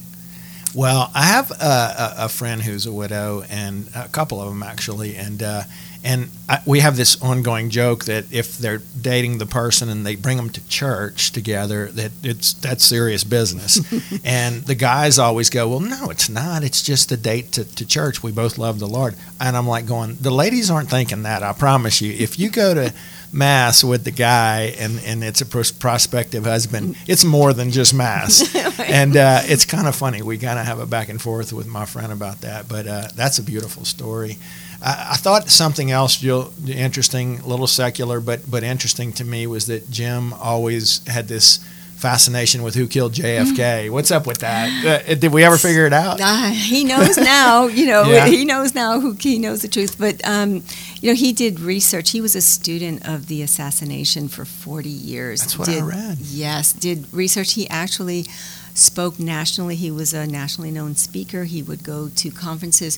Well, 0.73 1.11
I 1.13 1.23
have 1.23 1.51
a, 1.51 2.13
a, 2.19 2.29
friend 2.29 2.61
who's 2.61 2.85
a 2.85 2.91
widow, 2.93 3.43
and 3.49 3.89
a 3.93 4.07
couple 4.07 4.39
of 4.41 4.47
them 4.47 4.63
actually, 4.63 5.17
and 5.17 5.43
uh, 5.43 5.63
and 6.03 6.29
I, 6.47 6.59
we 6.65 6.79
have 6.79 6.95
this 6.95 7.21
ongoing 7.21 7.69
joke 7.69 8.05
that 8.05 8.31
if 8.31 8.57
they're 8.57 8.81
dating 8.99 9.37
the 9.37 9.45
person 9.45 9.89
and 9.89 10.05
they 10.05 10.15
bring 10.15 10.37
them 10.37 10.49
to 10.49 10.67
church 10.67 11.31
together, 11.31 11.87
that 11.87 12.11
it's 12.23 12.53
that's 12.53 12.85
serious 12.85 13.23
business. 13.23 13.79
and 14.23 14.63
the 14.63 14.75
guys 14.75 15.19
always 15.19 15.49
go, 15.49 15.67
"Well, 15.67 15.81
no, 15.81 16.09
it's 16.09 16.29
not. 16.29 16.63
It's 16.63 16.81
just 16.81 17.11
a 17.11 17.17
date 17.17 17.51
to, 17.53 17.65
to 17.75 17.85
church. 17.85 18.23
We 18.23 18.31
both 18.31 18.57
love 18.57 18.79
the 18.79 18.87
Lord." 18.87 19.15
And 19.39 19.57
I'm 19.57 19.67
like, 19.67 19.85
going, 19.85 20.17
"The 20.21 20.31
ladies 20.31 20.71
aren't 20.71 20.89
thinking 20.89 21.23
that. 21.23 21.43
I 21.43 21.51
promise 21.53 22.01
you. 22.01 22.13
If 22.13 22.39
you 22.39 22.49
go 22.49 22.73
to 22.73 22.93
mass 23.33 23.83
with 23.83 24.03
the 24.03 24.11
guy 24.11 24.73
and, 24.77 24.99
and 25.05 25.23
it's 25.23 25.41
a 25.41 25.45
prospective 25.45 26.43
husband, 26.45 26.95
it's 27.07 27.23
more 27.23 27.53
than 27.53 27.71
just 27.71 27.93
mass. 27.93 28.55
and 28.79 29.15
uh, 29.15 29.39
it's 29.43 29.65
kind 29.65 29.87
of 29.87 29.95
funny. 29.95 30.21
We 30.21 30.37
kind 30.37 30.59
of 30.59 30.65
have 30.65 30.79
a 30.79 30.85
back 30.85 31.09
and 31.09 31.21
forth 31.21 31.53
with 31.53 31.67
my 31.67 31.85
friend 31.85 32.11
about 32.11 32.41
that, 32.41 32.67
but 32.67 32.87
uh, 32.87 33.07
that's 33.15 33.39
a 33.39 33.43
beautiful 33.43 33.85
story. 33.85 34.37
I, 34.81 35.11
I 35.11 35.15
thought 35.15 35.49
something 35.49 35.91
else 35.91 36.17
Jill, 36.17 36.53
interesting, 36.67 37.39
a 37.39 37.47
little 37.47 37.67
secular, 37.67 38.19
but 38.19 38.49
but 38.49 38.63
interesting 38.63 39.13
to 39.13 39.25
me 39.25 39.47
was 39.47 39.67
that 39.67 39.89
Jim 39.89 40.33
always 40.33 41.05
had 41.07 41.27
this 41.27 41.59
fascination 42.01 42.63
with 42.63 42.73
who 42.75 42.87
killed 42.87 43.13
JFK. 43.13 43.89
What's 43.91 44.11
up 44.11 44.25
with 44.25 44.39
that? 44.39 45.05
Uh, 45.07 45.15
did 45.15 45.31
we 45.31 45.43
ever 45.43 45.57
figure 45.57 45.85
it 45.85 45.93
out? 45.93 46.19
Uh, 46.19 46.49
he 46.49 46.83
knows 46.83 47.17
now. 47.17 47.67
You 47.67 47.85
know, 47.85 48.03
yeah. 48.11 48.25
he 48.25 48.43
knows 48.43 48.73
now 48.73 48.99
who 48.99 49.13
he 49.13 49.37
knows 49.37 49.61
the 49.61 49.67
truth. 49.67 49.97
But 49.97 50.19
um, 50.27 50.63
you 50.99 51.09
know, 51.09 51.15
he 51.15 51.31
did 51.31 51.59
research. 51.59 52.09
He 52.09 52.19
was 52.19 52.35
a 52.35 52.41
student 52.41 53.07
of 53.07 53.27
the 53.27 53.41
assassination 53.43 54.27
for 54.27 54.43
40 54.45 54.89
years. 54.89 55.41
That's 55.41 55.57
what 55.57 55.67
did, 55.67 55.83
I 55.83 55.85
read. 55.85 56.17
Yes, 56.19 56.73
did 56.73 57.11
research. 57.13 57.53
He 57.53 57.69
actually 57.69 58.25
spoke 58.73 59.19
nationally. 59.19 59.75
He 59.75 59.91
was 59.91 60.13
a 60.13 60.25
nationally 60.25 60.71
known 60.71 60.95
speaker. 60.95 61.43
He 61.43 61.61
would 61.61 61.83
go 61.83 62.09
to 62.09 62.31
conferences. 62.31 62.97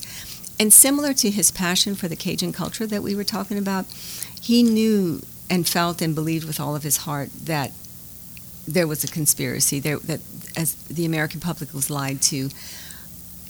And 0.60 0.72
similar 0.72 1.14
to 1.16 1.30
his 1.30 1.52
passion 1.52 1.96
for 1.96 2.08
the 2.08 2.16
Cajun 2.16 2.54
culture 2.54 2.86
that 2.88 3.02
we 3.04 3.16
were 3.16 3.24
talking 3.24 3.58
about, 3.58 3.86
he 4.40 4.64
knew 4.64 5.22
and 5.50 5.68
felt 5.68 6.02
and 6.02 6.16
believed 6.16 6.46
with 6.46 6.60
all 6.60 6.76
of 6.76 6.84
his 6.84 6.98
heart 6.98 7.30
that 7.34 7.72
there 8.68 8.88
was 8.88 9.04
a 9.04 9.08
conspiracy 9.08 9.80
there, 9.80 10.00
that 10.00 10.22
as 10.56 10.76
the 10.86 11.06
American 11.06 11.40
public 11.40 11.74
was 11.74 11.90
lied 11.90 12.22
to 12.24 12.50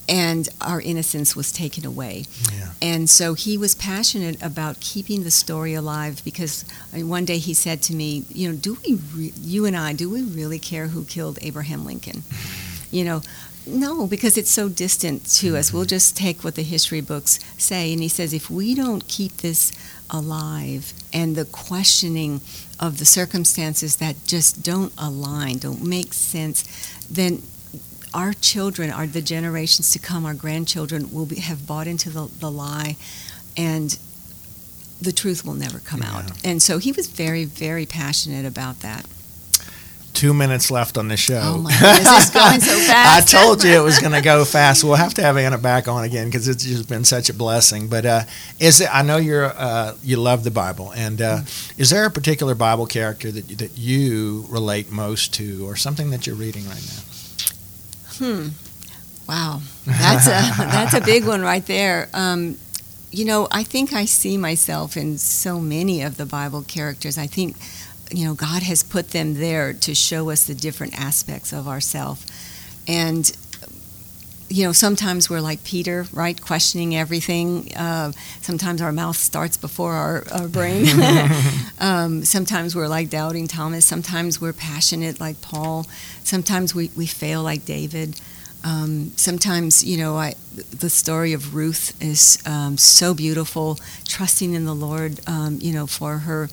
and 0.09 0.49
our 0.59 0.81
innocence 0.81 1.35
was 1.35 1.51
taken 1.51 1.85
away. 1.85 2.25
Yeah. 2.53 2.71
And 2.81 3.09
so 3.09 3.35
he 3.35 3.57
was 3.57 3.73
passionate 3.73 4.41
about 4.43 4.79
keeping 4.81 5.23
the 5.23 5.31
story 5.31 5.73
alive 5.73 6.21
because 6.25 6.65
I 6.91 6.97
mean, 6.97 7.09
one 7.09 7.25
day 7.25 7.37
he 7.37 7.53
said 7.53 7.81
to 7.83 7.95
me, 7.95 8.25
you 8.29 8.49
know, 8.49 8.55
do 8.55 8.77
we, 8.85 8.95
re- 9.15 9.33
you 9.41 9.65
and 9.65 9.77
I, 9.77 9.93
do 9.93 10.09
we 10.09 10.23
really 10.23 10.59
care 10.59 10.87
who 10.87 11.05
killed 11.05 11.39
Abraham 11.41 11.85
Lincoln? 11.85 12.23
You 12.91 13.05
know, 13.05 13.21
no, 13.65 14.05
because 14.05 14.37
it's 14.37 14.51
so 14.51 14.67
distant 14.67 15.25
to 15.37 15.47
mm-hmm. 15.47 15.55
us. 15.55 15.71
We'll 15.71 15.85
just 15.85 16.17
take 16.17 16.43
what 16.43 16.55
the 16.55 16.63
history 16.63 17.01
books 17.01 17.39
say. 17.57 17.93
And 17.93 18.01
he 18.01 18.09
says, 18.09 18.33
if 18.33 18.49
we 18.49 18.75
don't 18.75 19.07
keep 19.07 19.37
this 19.37 19.71
alive 20.09 20.93
and 21.13 21.35
the 21.35 21.45
questioning 21.45 22.41
of 22.83 22.97
the 22.99 23.05
circumstances 23.05 23.95
that 23.95 24.13
just 24.27 24.61
don't 24.61 24.91
align, 24.97 25.57
don't 25.57 25.81
make 25.81 26.11
sense, 26.11 26.65
then 27.09 27.41
our 28.13 28.33
children, 28.33 28.91
are 28.91 29.07
the 29.07 29.21
generations 29.21 29.91
to 29.91 29.99
come, 29.99 30.25
our 30.25 30.33
grandchildren 30.33 31.09
will 31.09 31.25
be, 31.25 31.37
have 31.37 31.65
bought 31.65 31.87
into 31.87 32.09
the, 32.09 32.29
the 32.39 32.51
lie, 32.51 32.97
and 33.55 33.97
the 35.01 35.13
truth 35.13 35.45
will 35.45 35.53
never 35.53 35.79
come 35.79 36.01
yeah. 36.01 36.17
out. 36.17 36.45
And 36.45 36.61
so 36.61 36.77
he 36.77 36.91
was 36.91 37.07
very, 37.07 37.45
very 37.45 37.85
passionate 37.85 38.45
about 38.45 38.81
that. 38.81 39.05
Two 40.23 40.33
minutes 40.33 40.71
left 40.71 40.97
on 40.97 41.09
the 41.09 41.17
show. 41.17 41.41
Oh 41.43 41.57
my 41.57 41.77
goodness, 41.77 42.21
it's 42.21 42.29
going 42.29 42.61
so 42.61 42.79
fast. 42.87 43.35
I 43.35 43.37
told 43.37 43.61
you 43.61 43.71
it 43.71 43.83
was 43.83 43.99
going 43.99 44.13
to 44.13 44.21
go 44.21 44.45
fast. 44.45 44.81
We'll 44.81 44.95
have 44.95 45.13
to 45.15 45.21
have 45.21 45.35
Anna 45.35 45.57
back 45.57 45.89
on 45.89 46.05
again 46.05 46.27
because 46.27 46.47
it's 46.47 46.63
just 46.63 46.87
been 46.87 47.03
such 47.03 47.29
a 47.29 47.33
blessing. 47.33 47.89
But 47.89 48.05
uh, 48.05 48.21
is 48.57 48.79
it? 48.79 48.87
I 48.89 49.01
know 49.01 49.17
you're 49.17 49.47
uh, 49.47 49.95
you 50.01 50.15
love 50.15 50.45
the 50.45 50.49
Bible, 50.49 50.93
and 50.93 51.21
uh, 51.21 51.39
mm-hmm. 51.39 51.81
is 51.81 51.89
there 51.89 52.05
a 52.05 52.09
particular 52.09 52.55
Bible 52.55 52.85
character 52.85 53.31
that 53.31 53.57
that 53.57 53.77
you 53.77 54.45
relate 54.47 54.89
most 54.89 55.33
to, 55.33 55.67
or 55.67 55.75
something 55.75 56.09
that 56.11 56.25
you're 56.25 56.37
reading 56.37 56.69
right 56.69 56.85
now? 56.87 57.03
Hmm. 58.19 58.47
Wow, 59.27 59.59
that's 59.85 60.27
a 60.27 60.29
that's 60.57 60.93
a 60.93 61.01
big 61.01 61.25
one 61.25 61.41
right 61.41 61.65
there. 61.65 62.07
Um, 62.13 62.57
you 63.13 63.25
know, 63.25 63.47
I 63.51 63.63
think 63.63 63.93
I 63.93 64.05
see 64.05 64.37
myself 64.37 64.97
in 64.97 65.17
so 65.17 65.59
many 65.59 66.01
of 66.01 66.17
the 66.17 66.25
Bible 66.25 66.63
characters. 66.63 67.17
I 67.17 67.27
think, 67.27 67.57
you 68.11 68.25
know, 68.25 68.33
God 68.33 68.63
has 68.63 68.83
put 68.83 69.09
them 69.09 69.35
there 69.35 69.73
to 69.73 69.95
show 69.95 70.29
us 70.29 70.45
the 70.45 70.55
different 70.55 70.99
aspects 70.99 71.53
of 71.53 71.67
ourself, 71.67 72.25
and 72.87 73.31
you 74.53 74.63
know, 74.63 74.71
sometimes 74.71 75.31
we're 75.31 75.41
like 75.41 75.63
Peter, 75.63 76.05
right, 76.13 76.39
questioning 76.39 76.95
everything. 76.95 77.75
Uh, 77.75 78.11
sometimes 78.41 78.83
our 78.83 78.91
mouth 78.91 79.15
starts 79.17 79.57
before 79.57 79.93
our, 79.93 80.23
our 80.31 80.47
brain. 80.47 80.85
um, 81.79 82.23
sometimes 82.23 82.75
we're 82.75 82.87
like 82.87 83.09
doubting 83.09 83.47
Thomas. 83.47 83.83
Sometimes 83.83 84.39
we're 84.39 84.53
passionate 84.53 85.19
like 85.19 85.41
Paul. 85.41 85.87
Sometimes 86.23 86.75
we, 86.75 86.91
we 86.95 87.07
fail 87.07 87.41
like 87.41 87.65
David. 87.65 88.19
Um, 88.63 89.11
sometimes, 89.15 89.83
you 89.83 89.97
know, 89.97 90.15
I, 90.15 90.35
the 90.53 90.89
story 90.89 91.33
of 91.33 91.55
Ruth 91.55 91.99
is 92.01 92.41
um, 92.45 92.77
so 92.77 93.15
beautiful, 93.15 93.79
trusting 94.07 94.53
in 94.53 94.65
the 94.65 94.75
Lord, 94.75 95.19
um, 95.27 95.57
you 95.61 95.73
know, 95.73 95.87
for 95.87 96.19
her 96.19 96.47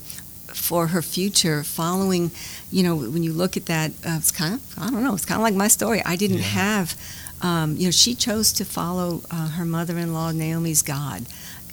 for 0.61 0.89
her 0.89 1.03
future, 1.03 1.65
following, 1.65 2.31
you 2.71 2.83
know, 2.83 2.95
when 2.95 3.23
you 3.23 3.33
look 3.33 3.57
at 3.57 3.67
that, 3.67 3.91
uh, 4.07 4.17
it's 4.19 4.31
kind 4.31 4.55
of, 4.55 4.79
I 4.79 4.91
don't 4.91 5.03
know, 5.03 5.15
it's 5.15 5.25
kind 5.25 5.41
of 5.41 5.43
like 5.43 5.55
my 5.55 5.69
story. 5.69 6.03
I 6.05 6.17
didn't 6.17 6.39
yeah. 6.39 6.61
have 6.63 6.97
um, 7.43 7.77
you 7.77 7.87
know, 7.87 7.91
she 7.91 8.15
chose 8.15 8.53
to 8.55 8.65
follow 8.65 9.23
uh, 9.31 9.49
her 9.51 9.65
mother-in-law 9.65 10.33
Naomi's 10.33 10.83
God, 10.83 11.25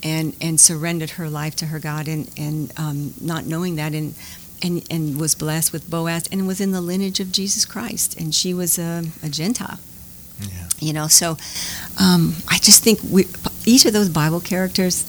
and 0.04 0.36
and 0.40 0.60
surrendered 0.60 1.12
her 1.12 1.30
life 1.30 1.56
to 1.58 1.66
her 1.66 1.80
God, 1.80 2.08
and 2.08 2.30
and 2.38 2.72
um, 2.78 3.14
not 3.20 3.46
knowing 3.46 3.76
that, 3.76 3.94
and 3.94 4.16
and 4.64 4.86
and 4.90 5.20
was 5.20 5.36
blessed 5.36 5.74
with 5.74 5.90
Boaz, 5.90 6.28
and 6.32 6.48
was 6.48 6.62
in 6.62 6.72
the 6.72 6.82
lineage 6.82 7.20
of 7.20 7.32
Jesus 7.32 7.66
Christ, 7.66 8.18
and 8.20 8.34
she 8.34 8.54
was 8.54 8.80
a, 8.80 9.04
a 9.22 9.30
Gentile. 9.30 9.80
Yeah. 10.40 10.70
You 10.80 10.94
know, 10.94 11.08
so 11.08 11.32
um, 12.00 12.36
I 12.48 12.60
just 12.60 12.84
think 12.84 13.00
we, 13.10 13.26
each 13.66 13.86
of 13.86 13.94
those 13.94 14.08
Bible 14.08 14.40
characters 14.40 15.04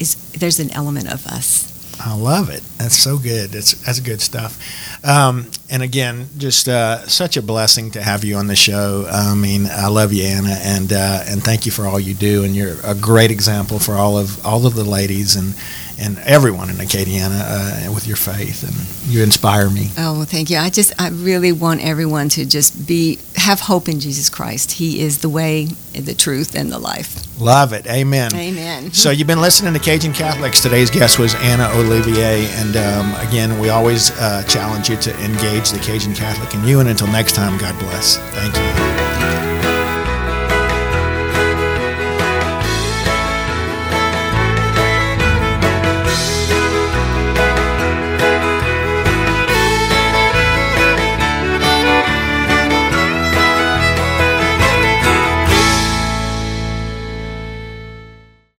is 0.00 0.14
there's 0.32 0.58
an 0.58 0.70
element 0.70 1.12
of 1.12 1.26
us 1.26 1.71
I 2.04 2.14
love 2.16 2.50
it. 2.50 2.62
That's 2.78 2.96
so 2.96 3.16
good. 3.16 3.50
That's 3.50 3.72
that's 3.84 4.00
good 4.00 4.20
stuff. 4.20 4.58
Um, 5.04 5.50
and 5.70 5.82
again, 5.82 6.26
just 6.36 6.68
uh, 6.68 7.06
such 7.06 7.36
a 7.36 7.42
blessing 7.42 7.92
to 7.92 8.02
have 8.02 8.24
you 8.24 8.36
on 8.36 8.48
the 8.48 8.56
show. 8.56 9.06
I 9.10 9.34
mean, 9.34 9.66
I 9.70 9.86
love 9.86 10.12
you, 10.12 10.24
Anna, 10.24 10.56
and 10.62 10.92
uh, 10.92 11.24
and 11.28 11.42
thank 11.42 11.64
you 11.64 11.70
for 11.70 11.86
all 11.86 12.00
you 12.00 12.14
do. 12.14 12.42
And 12.42 12.56
you're 12.56 12.74
a 12.84 12.94
great 12.94 13.30
example 13.30 13.78
for 13.78 13.94
all 13.94 14.18
of 14.18 14.44
all 14.44 14.66
of 14.66 14.74
the 14.74 14.84
ladies 14.84 15.36
and 15.36 15.54
and 16.02 16.18
everyone 16.18 16.68
in 16.68 16.76
Acadiana 16.76 17.86
uh, 17.88 17.92
with 17.92 18.06
your 18.06 18.16
faith, 18.16 18.62
and 18.64 19.12
you 19.12 19.22
inspire 19.22 19.70
me. 19.70 19.88
Oh, 19.96 20.18
well, 20.18 20.24
thank 20.24 20.50
you. 20.50 20.58
I 20.58 20.70
just, 20.70 20.92
I 21.00 21.08
really 21.10 21.52
want 21.52 21.82
everyone 21.82 22.28
to 22.30 22.44
just 22.44 22.86
be, 22.86 23.18
have 23.36 23.60
hope 23.60 23.88
in 23.88 24.00
Jesus 24.00 24.28
Christ. 24.28 24.72
He 24.72 25.00
is 25.00 25.18
the 25.18 25.28
way, 25.28 25.66
the 25.92 26.14
truth, 26.14 26.54
and 26.54 26.70
the 26.70 26.78
life. 26.78 27.40
Love 27.40 27.72
it. 27.72 27.86
Amen. 27.86 28.34
Amen. 28.34 28.92
So 28.92 29.10
you've 29.10 29.26
been 29.26 29.40
listening 29.40 29.72
to 29.74 29.80
Cajun 29.80 30.12
Catholics. 30.12 30.60
Today's 30.60 30.90
guest 30.90 31.18
was 31.18 31.34
Anna 31.36 31.68
Olivier, 31.74 32.46
and 32.60 32.76
um, 32.76 33.14
again, 33.26 33.58
we 33.58 33.70
always 33.70 34.10
uh, 34.20 34.42
challenge 34.44 34.88
you 34.90 34.96
to 34.96 35.24
engage 35.24 35.70
the 35.70 35.78
Cajun 35.78 36.14
Catholic 36.14 36.54
in 36.54 36.64
you. 36.64 36.80
And 36.80 36.88
until 36.88 37.08
next 37.08 37.34
time, 37.34 37.58
God 37.58 37.78
bless. 37.78 38.18
Thank 38.32 38.56
you. 38.56 39.01